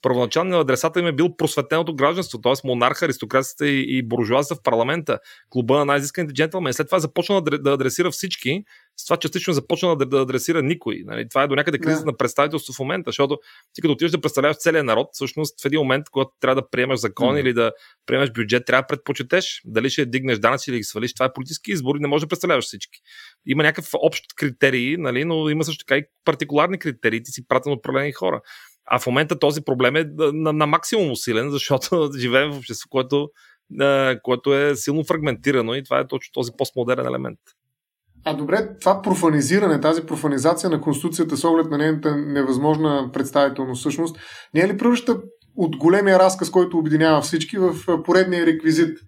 [0.03, 2.53] Първоначалният адресат им е бил просветеното гражданство, т.е.
[2.65, 5.19] монарха, аристокрацията и, и буржуазията в парламента,
[5.51, 6.73] клуба на най-изисканите джентлмени.
[6.75, 8.65] След това започна да адресира всички,
[9.01, 11.03] с това частично започна да, да адресира никой.
[11.07, 11.29] Нали?
[11.29, 12.07] Това е до някъде криза yeah.
[12.07, 13.39] на представителство в момента, защото
[13.73, 17.01] ти като отиваш да представляваш целия народ, всъщност в един момент, когато трябва да приемаш
[17.01, 17.41] закон mm.
[17.41, 17.73] или да
[18.07, 21.15] приемаш бюджет, трябва да предпочетеш дали ще дигнеш данъци или ги свалиш.
[21.15, 23.01] Това е политически избор и не може да представляваш всички.
[23.47, 25.25] Има някакъв общ критерий, нали?
[25.25, 27.23] но има също така и партикуларни критерии.
[27.23, 28.41] Ти си пратен определени хора.
[28.85, 33.31] А в момента този проблем е на, на максимум усилен, защото живеем в общество, което,
[34.23, 37.39] което е силно фрагментирано и това е точно този постмодерен елемент.
[38.25, 44.17] А добре, това профанизиране, тази профанизация на Конституцията с оглед на нейната невъзможна представително всъщност,
[44.55, 45.17] не е ли превръща
[45.57, 48.99] от големия разказ, който обединява всички в поредния реквизит?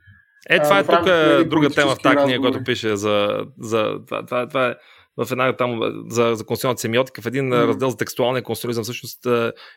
[0.50, 1.04] Е, това е тук
[1.48, 3.28] друга тема в тази книга, която пише за,
[3.60, 4.74] за това, това, това е
[5.16, 7.66] в една там за, за конституционната семиотика, в един mm.
[7.66, 9.26] раздел за текстуалния конструизъм, всъщност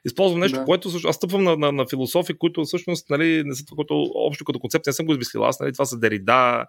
[0.05, 0.65] използвам нещо, да.
[0.65, 3.93] което също, аз стъпвам на, на, на философи, които всъщност нали, не са това, което
[4.15, 6.65] общо като концепция не съм го измислил аз, нали, това са Дерида,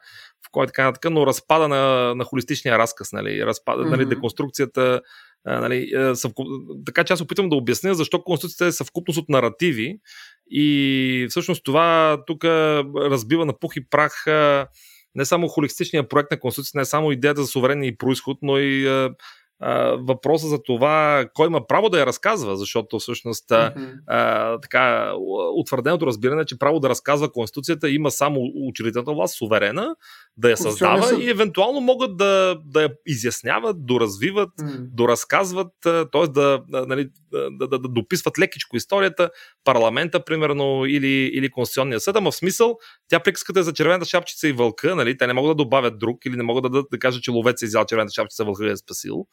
[0.47, 3.91] в кой така, така, но разпада на, на холистичния разказ, нали, разпада, mm-hmm.
[3.91, 5.01] нали, деконструкцията,
[5.45, 6.33] а, нали, съв...
[6.87, 9.99] така че аз опитвам да обясня защо Конституцията е съвкупност от наративи
[10.51, 14.25] и всъщност това тук разбива на пух и прах
[15.15, 19.09] не само холистичния проект на Конституцията, не само идеята за суверенния происход, но и
[19.99, 23.95] въпроса за това кой има право да я разказва, защото всъщност mm-hmm.
[24.07, 25.12] а, така,
[25.57, 29.97] утвърденото разбиране е, че право да разказва Конституцията има само учредителната власт, суверена,
[30.37, 34.89] да я създава и евентуално могат да, да я изясняват, доразвиват, mm-hmm.
[34.95, 36.29] доразказват, т.е.
[36.29, 39.30] Да, нали, да, да, да, да дописват лекичко историята,
[39.64, 42.76] парламента, примерно, или, или Конституционния съд, ама в смисъл,
[43.09, 45.18] тя приказката е за червената шапчица и вълка, нали?
[45.18, 47.62] те не могат да добавят друг или не могат да, да, да кажат, че ловец
[47.62, 49.26] е изял червената шапчица, вълка е спасил.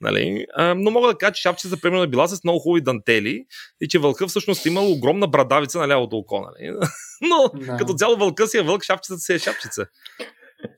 [0.00, 0.46] Нали?
[0.54, 3.44] А, но мога да кажа, че шапчицата примерно е била с много хубави дантели
[3.80, 6.40] и че вълка всъщност имал огромна брадавица на лявото око.
[6.40, 6.76] Нали?
[7.20, 7.76] но да.
[7.76, 9.86] като цяло вълка си е вълк, шапчицата си е шапчица.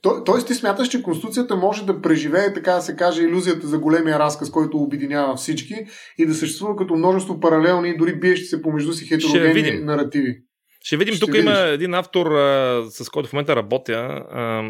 [0.03, 3.79] То, тоест ти смяташ, че Конституцията може да преживее, така да се каже, иллюзията за
[3.79, 5.75] големия разказ, който обединява всички
[6.19, 10.43] и да съществува като множество паралелни, дори биещи се помежду си хетерогенни наративи.
[10.81, 11.45] Ще видим, Ще тук видиш.
[11.45, 14.63] има един автор, а, с който в момента работя, а,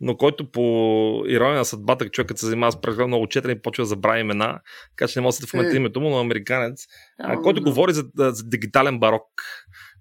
[0.00, 0.60] но който по
[1.28, 4.60] ирония на съдбата, човекът се занимава с прекалено много четене, почва да забравя имена,
[4.96, 5.76] така че не мога да се в момента е.
[5.76, 6.84] името му, но американец,
[7.18, 7.70] а, който да.
[7.70, 9.24] говори за, за дигитален барок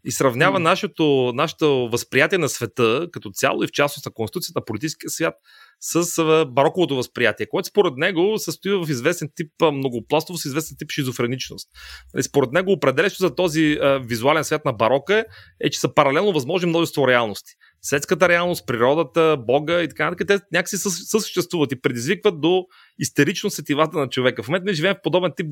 [0.06, 0.64] и сравнява mm.
[0.64, 5.36] нашето, нашето възприятие на света като цяло и в частност на Конституцията на политическия свят
[5.80, 11.70] с бароковото възприятие, което според него състои в известен тип многопластово с известен тип шизофреничност.
[12.14, 15.26] Нали, според него определящо за този визуален свят на барока
[15.60, 20.40] е, че са паралелно възможни множество реалности светската реалност, природата, Бога и така нататък, те
[20.52, 22.66] някакси съсъществуват и предизвикват до
[23.00, 24.44] истерично сетивата на човека.
[24.44, 25.48] В момента ние живеем в подобен тип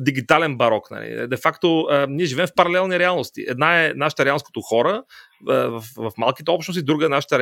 [0.00, 0.90] дигитален барок.
[0.90, 1.28] Нали.
[1.28, 3.44] Де факто, ние живеем в паралелни реалности.
[3.48, 5.02] Една е нашата реалност като хора,
[5.46, 7.38] в, в малките общности, друга е нашата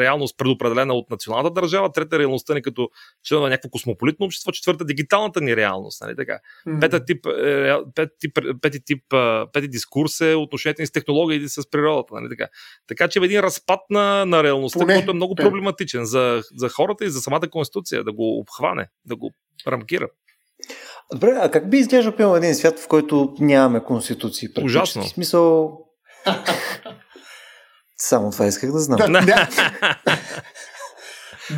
[0.00, 2.88] реалност предопределена от националната държава, трета е реалността ни като
[3.28, 6.00] член на някакво космополитно общество, четвърта дигиталната ни реалност.
[6.00, 6.38] Нали, така.
[6.68, 6.80] Mm-hmm.
[6.80, 9.02] Пета тип, е, пет, тип, пети, тип,
[9.52, 12.14] пети дискурс е отношението ни с технологиите с природата.
[12.14, 12.48] Нали, така.
[12.86, 16.68] така че е един разпад на, на реалността, Поне, който е много проблематичен за, за
[16.68, 18.55] хората и за самата конституция, да го обхване,
[19.04, 19.30] да го
[19.66, 20.08] рамкира.
[21.12, 24.48] Добре, а как би изглеждал един свят, в който нямаме конституции?
[24.62, 25.02] Ужасно.
[25.02, 25.78] В смисъл...
[27.98, 28.96] Само това исках да знам.
[28.98, 29.48] Да, да.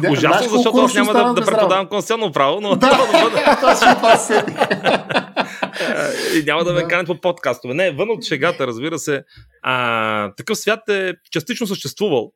[0.11, 2.77] Ужасно, защото аз няма да, да преподавам конституционно право, но...
[2.77, 2.91] Да,
[3.61, 4.45] точно това се.
[6.35, 7.75] И няма да ме канят по подкастове.
[7.75, 9.23] Не, вън от шегата, разбира се.
[9.63, 12.33] А, такъв свят е частично съществувал.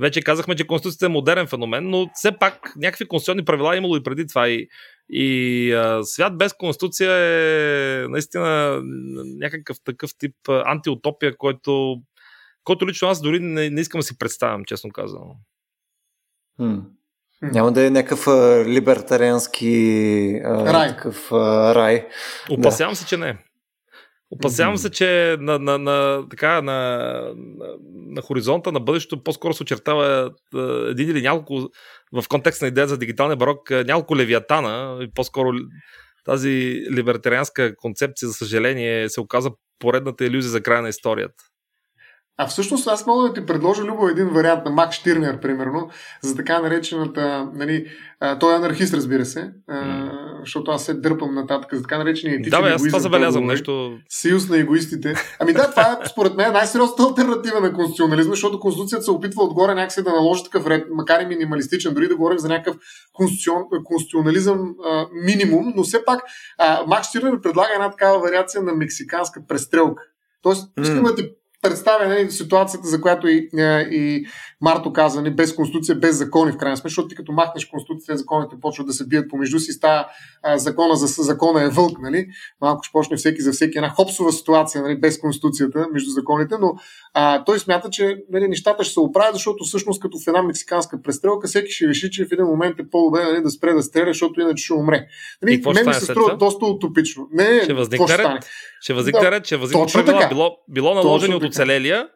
[0.00, 3.96] Вече казахме, че Конституцията е модерен феномен, но все пак някакви конституционни правила е имало
[3.96, 4.48] и преди това.
[4.48, 4.68] И,
[5.10, 8.80] и а, свят без Конституция е наистина
[9.38, 11.96] някакъв такъв тип антиутопия, който
[12.64, 15.36] който лично аз дори не, не искам да си представям, честно казано.
[16.58, 16.82] М.
[17.42, 20.88] Няма да е някакъв а, либертариански а, Рай.
[20.88, 22.06] Такъв, а, рай.
[22.50, 23.38] Опасявам се, че не.
[24.30, 26.72] Опасявам се, че на, на, на, така, на,
[27.36, 30.30] на, на хоризонта на бъдещето по-скоро се очертава
[30.88, 31.68] един или няколко,
[32.12, 35.48] в контекст на идея за дигиталния барок, няколко левиатана, и по-скоро
[36.24, 41.44] тази либертарианска концепция, за съжаление, се оказа поредната иллюзия за края на историята.
[42.40, 45.90] А всъщност аз мога да ти предложа, Любо, един вариант на Мак Штирнер, примерно,
[46.22, 47.86] за така наречената, нали,
[48.40, 50.10] той е анархист, разбира се, а,
[50.40, 53.54] защото аз се дърпам нататък, за така наречения етичен Да, бе, аз това забелязвам той
[53.54, 53.98] нещо.
[54.08, 55.14] Съюз на егоистите.
[55.40, 59.74] Ами да, това е според мен най-сериозната альтернатива на конституционализма, защото Конституцията се опитва отгоре
[59.74, 62.76] някакси да наложи такъв ред, макар и минималистичен, дори да говорим за някакъв
[63.12, 66.20] конституцион, конституционализъм а, минимум, но все пак
[66.58, 70.02] а, Макс Штирнер предлага една такава вариация на мексиканска престрелка.
[70.42, 71.30] Тоест, искам да ти
[71.62, 74.26] представя нали, ситуацията, за която и, е, и
[74.60, 78.16] Марто каза, нали, без конституция, без закони в крайна сметка, защото ти като махнеш конституция,
[78.16, 80.06] законите почват да се бият помежду си, става
[80.42, 82.26] а, закона за закона е вълк, нали?
[82.60, 86.74] Малко ще почне всеки за всеки една хопсова ситуация, нали, без конституцията между законите, но
[87.14, 91.02] а, той смята, че нали, нещата ще се оправят, защото всъщност като в една мексиканска
[91.02, 94.10] престрелка, всеки ще реши, че в един момент е по-добре нали, да спре да стреля,
[94.10, 95.06] защото иначе ще умре.
[95.42, 97.28] Нали, мен ми се струва доста утопично.
[97.32, 98.48] Не, ще възникне ред,
[98.80, 102.08] ще възникне да, ред, ще възникне правила, било, било наложени от оцелелия,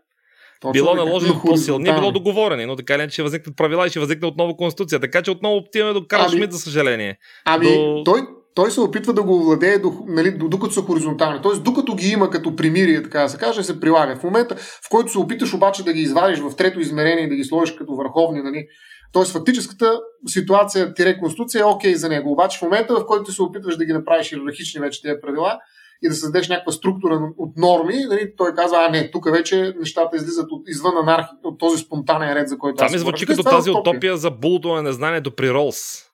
[0.72, 4.28] точно било наложено по-силни, било договорени, но така ли ще възникнат правила и ще възникне
[4.28, 5.00] отново конституция.
[5.00, 7.18] Така че отново отиваме до Карл ами, Шмидт, за съжаление.
[7.44, 8.02] Ами, до...
[8.04, 8.20] той,
[8.54, 11.42] той се опитва да го владее нали, докато са хоризонтални.
[11.42, 14.16] Тоест, докато ги има като примирие, така да се каже, се прилага.
[14.16, 17.36] В момента, в който се опиташ обаче да ги извадиш в трето измерение и да
[17.36, 18.66] ги сложиш като върховни, нали,
[19.14, 22.32] Тоест, фактическата ситуация, тире конституция е окей okay за него.
[22.32, 25.58] Обаче в момента, в който се опитваш да ги направиш иерархични вече тези правила,
[26.04, 30.16] и да създадеш някаква структура от норми, нали, той казва, а не, тук вече нещата
[30.16, 33.70] излизат от, извън анархия, от този спонтанен ред, за който Това ми звучи като тази
[33.70, 33.92] утопия.
[33.92, 36.04] утопия за булото на незнанието при Ролс.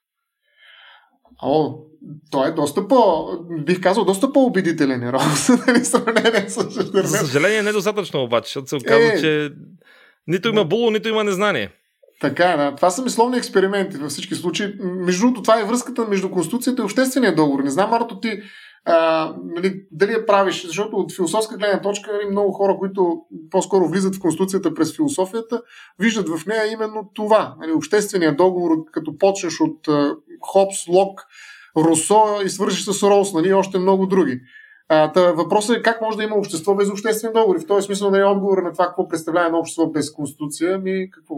[1.43, 1.75] О,
[2.31, 3.27] той е доста по,
[3.67, 8.77] бих казал, доста по-убедителен е Ролс, нали, сравнение с За съжаление, недостатъчно обаче, защото се
[8.77, 9.21] оказва, е...
[9.21, 9.51] че
[10.27, 11.71] нито има було, нито има незнание.
[12.21, 12.75] Така е, да.
[12.75, 14.75] Това са мисловни експерименти във всички случаи.
[14.81, 17.63] Между другото, това е връзката между Конституцията и обществения договор.
[17.63, 18.41] Не знам, Марто, ти
[18.85, 23.21] а, нали, дали я правиш, защото от философска гледна точка нали, много хора, които
[23.51, 25.63] по-скоро влизат в Конституцията през философията,
[25.99, 27.55] виждат в нея именно това.
[27.61, 31.21] Нали, обществения договор, като почнеш от а, Хопс, Лок,
[31.77, 34.41] Русо и свършиш с Ролс, нали, и още много други.
[34.89, 37.57] А, та, въпросът е как може да има общество без обществен договор.
[37.57, 41.11] И в този смисъл нали, отговор на това какво представлява едно общество без конституция, ми
[41.11, 41.35] какво?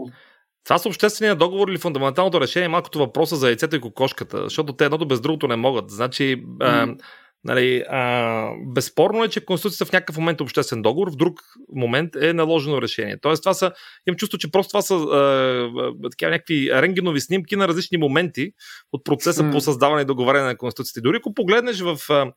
[0.65, 4.73] Това с обществения договор или фундаменталното решение е малкото въпроса за яйцето и кокошката, защото
[4.73, 5.89] те едното без другото не могат.
[5.89, 6.97] Значи, mm.
[7.45, 11.41] Нали, а, безспорно е, че Конституцията в някакъв момент е обществен договор, в друг
[11.75, 13.17] момент е наложено решение.
[13.21, 13.71] Тоест, това са,
[14.07, 18.51] имам чувство, че просто това са а, така, някакви рентгенови снимки на различни моменти
[18.91, 19.51] от процеса mm.
[19.51, 21.01] по създаване и договаряне на Конституцията.
[21.01, 22.31] Дори ако погледнеш в а,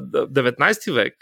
[0.00, 1.14] 19 век,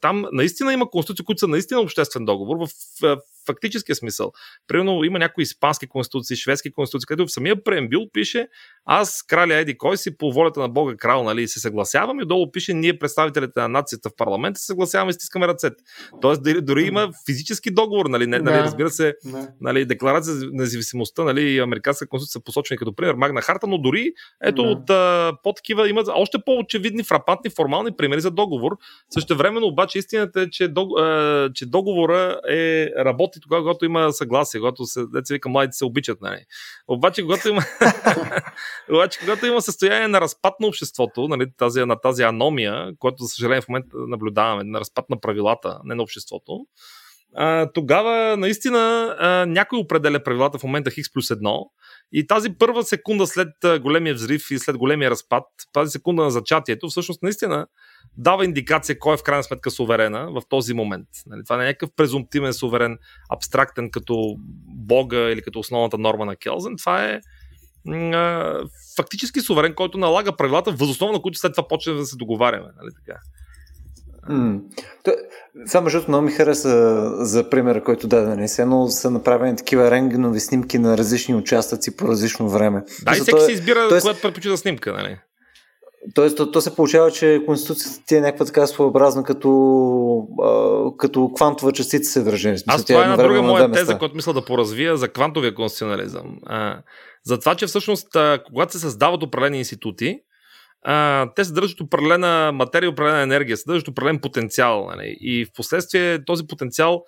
[0.00, 2.68] там наистина има конституции, които са наистина обществен договор в,
[3.02, 4.32] в фактическия смисъл.
[4.68, 8.48] Примерно има някои испански конституции, шведски конституции, където в самия преембил пише
[8.84, 12.50] аз, краля Еди Кой си, по волята на Бога крал, нали, се съгласявам и долу
[12.50, 15.84] пише ние, представителите на нацията в парламента, се съгласяваме и стискаме ръцете.
[16.20, 19.14] Тоест, дори, дори има физически договор, нали, не, нали, разбира се,
[19.60, 24.12] нали, декларация за независимостта, нали, американска конституция са посочени като пример Магна Харта, но дори
[24.44, 28.72] ето от а, по-такива има още по-очевидни, фрапантни, формални примери за договор.
[29.10, 34.12] Също времено обаче истината е, че, дог, а, че договора е работи тогава, когато има
[34.12, 36.20] съгласие, когато се, деца вика, младите се обичат.
[36.20, 36.44] Нали.
[36.88, 37.62] Обаче, когато има
[38.90, 43.28] Обаче, когато има състояние на разпад на обществото, нали, тази, на тази аномия, която, за
[43.28, 46.66] съжаление, в момента наблюдаваме, на разпад на правилата, не на обществото,
[47.34, 51.70] а, тогава наистина а, някой определя правилата в момента Хикс плюс едно
[52.12, 53.48] и тази първа секунда след
[53.80, 57.66] големия взрив и след големия разпад, тази секунда на зачатието, всъщност наистина
[58.16, 61.08] дава индикация кой е в крайна сметка суверена в този момент.
[61.26, 62.98] Нали, това не е някакъв презумптивен суверен,
[63.30, 64.36] абстрактен като
[64.66, 66.76] Бога или като основната норма на Келзен.
[66.76, 67.20] Това е
[68.96, 72.68] фактически суверен, който налага правилата, възоснова на които след това почне да се договаряме.
[72.82, 73.18] Нали така?
[74.30, 74.60] Mm.
[75.68, 78.26] Това, между много ми хареса за примера, който даде.
[78.26, 78.48] Нали?
[78.58, 82.82] Едно са направени такива рентгенови снимки на различни участъци по различно време.
[83.02, 84.92] Да, и всеки си избира, тоест, когато предпочита снимка.
[84.92, 85.18] Нали?
[86.14, 89.50] Тоест, то, то се получава, че Конституцията ти е някаква така своеобразна като,
[90.42, 92.54] а, като квантова частица се държи.
[92.66, 96.38] Аз това е една друга моя теза, която мисля да поразвия за квантовия конституционализъм.
[96.46, 96.78] А,
[97.24, 100.18] за това, че всъщност, а, когато се създават определени институти,
[100.84, 104.86] а, те съдържат определена материя, определена енергия, съдържат определен потенциал.
[104.86, 105.16] Нали?
[105.20, 107.02] И в последствие този потенциал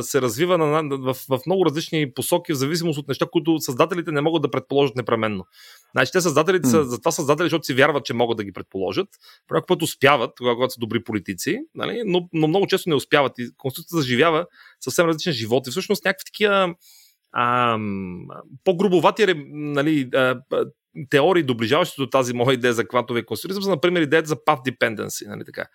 [0.00, 4.20] се развива на, в, в много различни посоки, в зависимост от неща, които създателите не
[4.20, 5.44] могат да предположат непременно.
[5.92, 6.70] Значи, те създателите mm.
[6.70, 9.08] са затова създатели, защото си вярват, че могат да ги предположат.
[9.48, 12.02] Понякога път успяват, когато са добри политици, нали?
[12.06, 13.32] но, но много често не успяват.
[13.38, 14.46] И Конституцията заживява
[14.80, 15.66] съвсем различен живот.
[15.66, 16.74] И всъщност някакви такива
[18.64, 20.40] по-грубовати нали, а,
[21.10, 25.28] теории, доближаващи до тази моя идея за квантовия конструктивизъм, са, например, идеята за path dependency.
[25.28, 25.66] Нали, така.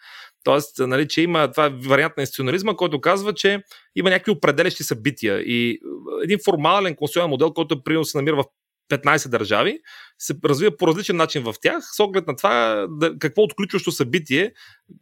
[0.44, 3.64] Тоест, нали, че има това е вариант на институционализма, който казва, че
[3.95, 5.80] има някакви определящи събития и
[6.23, 8.45] един формален конституционен модел, който примерно се намира в
[8.89, 9.80] 15 държави,
[10.19, 12.88] се развива по различен начин в тях, с оглед на това
[13.19, 14.51] какво отключващо събитие,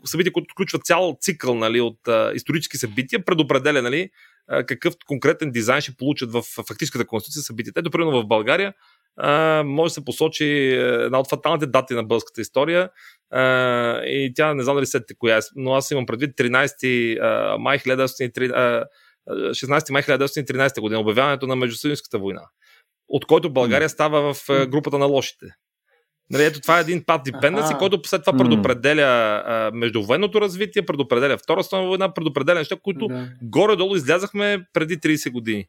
[0.06, 4.10] събитие, което отключва цял цикъл нали, от а, исторически събития, предопределя нали,
[4.48, 7.80] какъв конкретен дизайн ще получат в фактическата конституция събитията.
[7.80, 8.74] Ето, примерно в България
[9.18, 12.90] а, може да се посочи една от фаталните дати на българската история
[13.32, 13.41] а,
[14.06, 18.84] и тя не знам дали сетите коя е, но аз имам предвид 13 май 1913
[19.30, 22.41] 16 май 1913 година, обявяването на Междусъюзската война,
[23.07, 25.45] от който България става в групата на лошите.
[26.30, 31.38] Нали, ето това е един пат dependency, който след това предопределя а, междувоенното развитие, предопределя
[31.38, 33.30] Втора световна война, предопределя неща, които да.
[33.41, 35.65] горе-долу излязахме преди 30 години.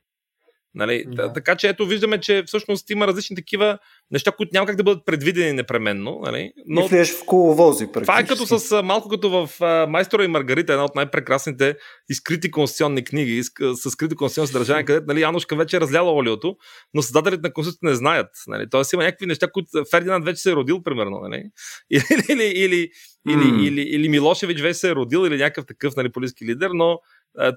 [0.76, 1.04] Нали?
[1.06, 1.32] Да.
[1.32, 3.78] Така че ето виждаме, че всъщност има различни такива
[4.10, 6.20] неща, които няма как да бъдат предвидени непременно.
[6.22, 6.52] Нали?
[6.66, 6.84] Но...
[6.84, 7.88] И влезеш в коловози.
[7.92, 11.76] Това е като с малко като в Майстора и Маргарита, една от най-прекрасните
[12.08, 13.42] изкрити конституционни книги,
[13.74, 16.56] с скрити конституционни съдържания, където нали, Янушка вече е разляла олиото,
[16.94, 18.30] но създателите на конституцията не знаят.
[18.46, 18.70] Нали?
[18.70, 21.20] Тоест има някакви неща, които Фердинанд вече се е родил, примерно.
[21.22, 21.42] Нали?
[21.90, 22.90] Или, или, или,
[23.28, 23.32] mm.
[23.32, 26.98] или, или, или Милошевич вече се е родил, или някакъв такъв нали, политически лидер, но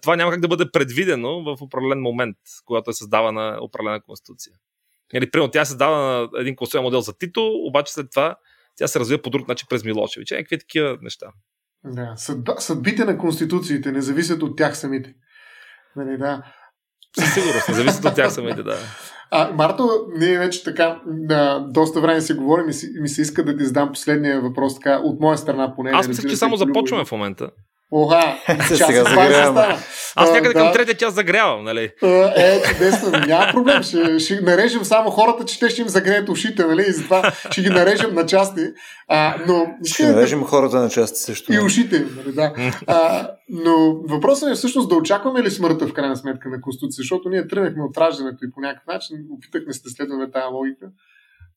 [0.01, 4.53] това няма как да бъде предвидено в определен момент, когато е създавана определена конституция.
[5.13, 8.35] Или, примерно, тя е създава един конституционен модел за Тито, обаче след това
[8.75, 10.31] тя се развива по друг начин през Милошевич.
[10.31, 11.27] Някакви такива неща.
[11.85, 12.13] Да,
[12.57, 15.13] съдбите на конституциите не зависят от тях самите.
[15.95, 16.43] Нали, да.
[17.19, 18.77] Със сигурност, не зависят от тях самите, да.
[19.31, 23.45] А, Марто, ние вече така да, доста време си говорим и си, ми се иска
[23.45, 25.91] да ти задам последния въпрос, така, от моя страна поне.
[25.93, 27.49] Аз мисля, че само започваме в момента.
[27.91, 28.37] Оха,
[28.67, 29.79] сега загрявам.
[30.15, 31.91] Аз някъде към третия час загрявам, нали?
[32.35, 33.83] Е, чудесно, няма проблем.
[33.83, 36.85] Ще, ще нарежем само хората, че те ще им загреят ушите, нали?
[36.87, 38.61] И затова ще ги нарежем на части.
[39.07, 41.53] А, но, ще нарежем хората на части също.
[41.53, 42.53] И ушите нали, да.
[42.87, 47.29] А, но въпросът е всъщност да очакваме ли смъртта в крайна сметка на Конституция, защото
[47.29, 50.85] ние тръгнахме от раждането и по някакъв начин опитахме се да следваме тази логика.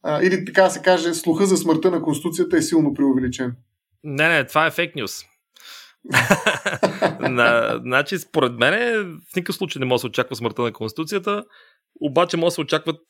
[0.03, 3.53] А, или така се каже, слуха за смъртта на Конституцията е силно преувеличен.
[4.05, 5.32] Не, не, това е фейк нюс.
[7.21, 11.45] На, значи, според мен, в никакъв случай не може да се очаква смъртта на Конституцията,
[12.01, 13.01] обаче може да се очакват,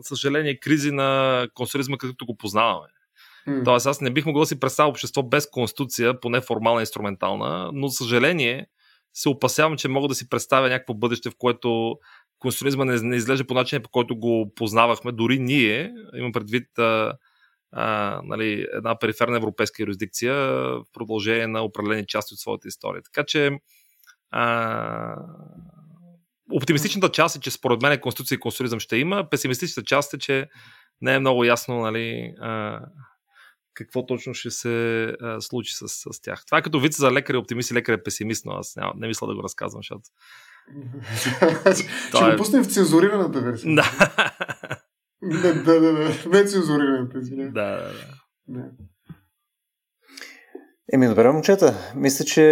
[0.00, 2.86] съжаление, кризи на консулизма, както го познаваме.
[3.48, 3.64] Mm.
[3.64, 7.70] Тоест, аз не бих могъл да си представя общество без конституция, поне формална и инструментална,
[7.72, 8.66] но, за съжаление,
[9.12, 11.98] се опасявам, че мога да си представя някакво бъдеще, в което
[12.38, 15.12] конституционизма не, не изглежда по начин, по който го познавахме.
[15.12, 17.12] Дори ние, имам предвид а,
[17.76, 23.02] а, нали, една периферна европейска юрисдикция в продължение на определени части от своята история.
[23.02, 23.50] Така че
[24.30, 25.16] а,
[26.52, 29.30] оптимистичната част е, че според мен конституция и конституционизъм ще има.
[29.30, 30.48] Песимистичната част е, че
[31.00, 32.80] не е много ясно нали, а,
[33.74, 36.42] какво точно ще се а, случи с, с тях.
[36.46, 38.92] Това е като вица за лекар и оптимист и лекар е песимист, но аз няма,
[38.96, 40.02] не мисля да го разказвам, защото...
[42.08, 42.36] ще го е...
[42.36, 43.74] пуснем в цензурираната версия.
[43.74, 43.92] Да.
[45.24, 46.14] Да, да, да, да.
[46.26, 47.50] Нецензурираната, извиня.
[47.52, 47.92] Да, да,
[48.48, 48.64] да.
[50.92, 51.92] Еми, добре, момчета.
[51.96, 52.44] Мисля, че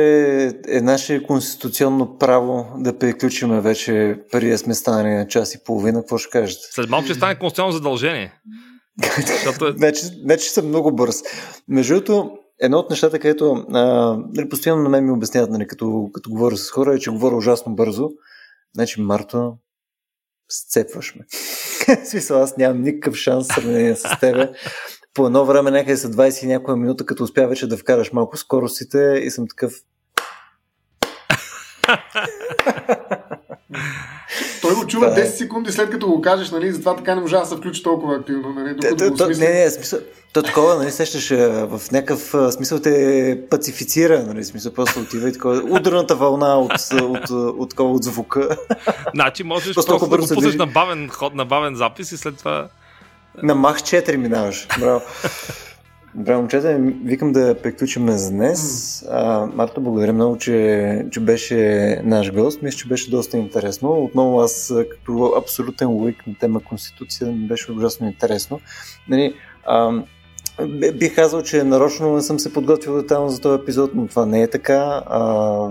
[0.69, 6.01] е наше конституционно право да приключим вече преди да сме станали на час и половина.
[6.01, 6.63] Какво ще кажете?
[6.71, 8.41] След малко ще стане конституционно задължение.
[9.27, 9.67] Защото...
[9.67, 11.23] Е- вече, вече съм много бърз.
[11.69, 16.11] Между другото, едно от нещата, където а, нали, постоянно на мен ми обясняват, нали, като,
[16.13, 18.11] като говоря с хора, е, че говоря ужасно бързо.
[18.75, 19.57] Значи, Марто,
[20.49, 21.25] сцепваш ме.
[22.05, 24.51] смисъл, аз нямам никакъв шанс сравнение с тебе.
[25.15, 28.37] По едно време, някъде са 20 и някоя минута, като успя вече да вкараш малко
[28.37, 29.73] скоростите и съм такъв...
[34.63, 35.27] Той го чува 10 е.
[35.27, 36.73] секунди след като го кажеш, нали?
[36.73, 38.75] Затова така не можа да се включи толкова активно, нали?
[38.75, 39.99] Докато то, то, не, не, смисъл,
[40.33, 41.31] то такова, нали, сещаш,
[41.69, 47.31] в някакъв смисъл те пацифицира, нали, смисъл просто отива и такова, ударната вълна от, от,
[47.31, 48.57] от, от, от звука.
[49.15, 52.39] Значи можеш просто, просто да го пуснеш на бавен ход, на бавен запис и след
[52.39, 52.69] това...
[53.43, 55.01] На мах 4 минаваш, браво.
[56.15, 59.05] Добре, момчета, викам да приключим за днес.
[59.11, 62.63] А, Марта, благодаря много, че, че беше наш гост.
[62.63, 63.93] Мисля, че беше доста интересно.
[63.93, 68.61] Отново аз, като абсолютен луик на тема Конституция, ми беше ужасно интересно.
[69.09, 69.35] Нали,
[69.67, 70.03] а,
[70.99, 74.43] Бих казал, че нарочно не съм се подготвил детално за този епизод, но това не
[74.43, 75.03] е така.
[75.07, 75.21] А,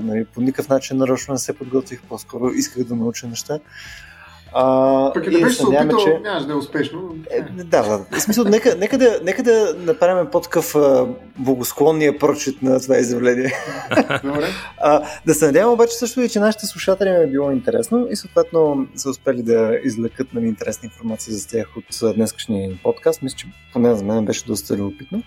[0.03, 3.59] нали, по никакъв начин нарочно не се подготвих, по-скоро исках да науча неща.
[4.53, 6.19] А, Пък и да беше се опитал, че...
[6.23, 7.15] нямаш да е успешно.
[7.29, 8.05] Е, да, да.
[8.11, 10.75] В смисъл, нека, нека, да, нека да направим по-такъв
[11.37, 13.53] богосклонния прочит на това изявление.
[14.23, 14.47] Добре.
[14.77, 18.15] А, да се надявам обаче също и, че нашите слушатели ми е било интересно и
[18.15, 23.21] съответно са успели да излекат нали, интересна информация за тях от днескашния подкаст.
[23.21, 25.23] Мисля, че поне за мен беше доста любопитно.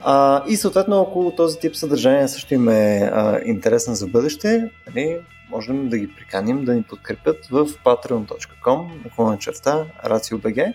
[0.00, 4.70] А, и съответно, около този тип съдържание също им е а, интересно за бъдеще.
[4.86, 5.18] Нали,
[5.50, 10.74] можем да ги приканим да ни подкрепят в patreon.com на черта RACIO.BG.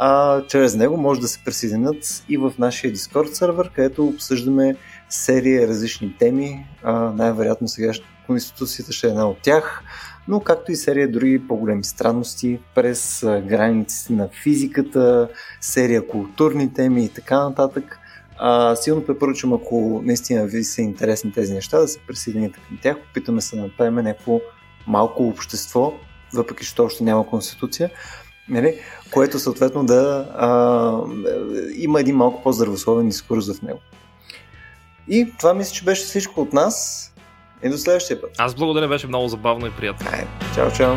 [0.00, 4.76] А, чрез него може да се присъединят и в нашия Discord сервер, където обсъждаме
[5.08, 6.66] серия различни теми.
[7.14, 7.92] Най-вероятно сега
[8.26, 9.82] Конституцията ще е една от тях,
[10.28, 15.28] но както и серия други по-големи странности през границите на физиката,
[15.60, 17.98] серия културни теми и така нататък.
[18.38, 22.96] А, силно препоръчвам, ако наистина ви са интересни тези неща, да се присъедините към тях.
[23.10, 24.40] Опитаме се да направим някакво
[24.86, 25.92] малко общество,
[26.34, 27.90] въпреки че още няма конституция,
[28.48, 28.78] нали?
[29.10, 30.48] което съответно да а,
[31.76, 33.78] има един малко по-здравословен дискурс в него.
[35.08, 37.04] И това мисля, че беше всичко от нас.
[37.62, 38.30] И до следващия път.
[38.38, 40.06] Аз благодаря, беше много забавно и приятно.
[40.12, 40.94] Ай, чао, чао.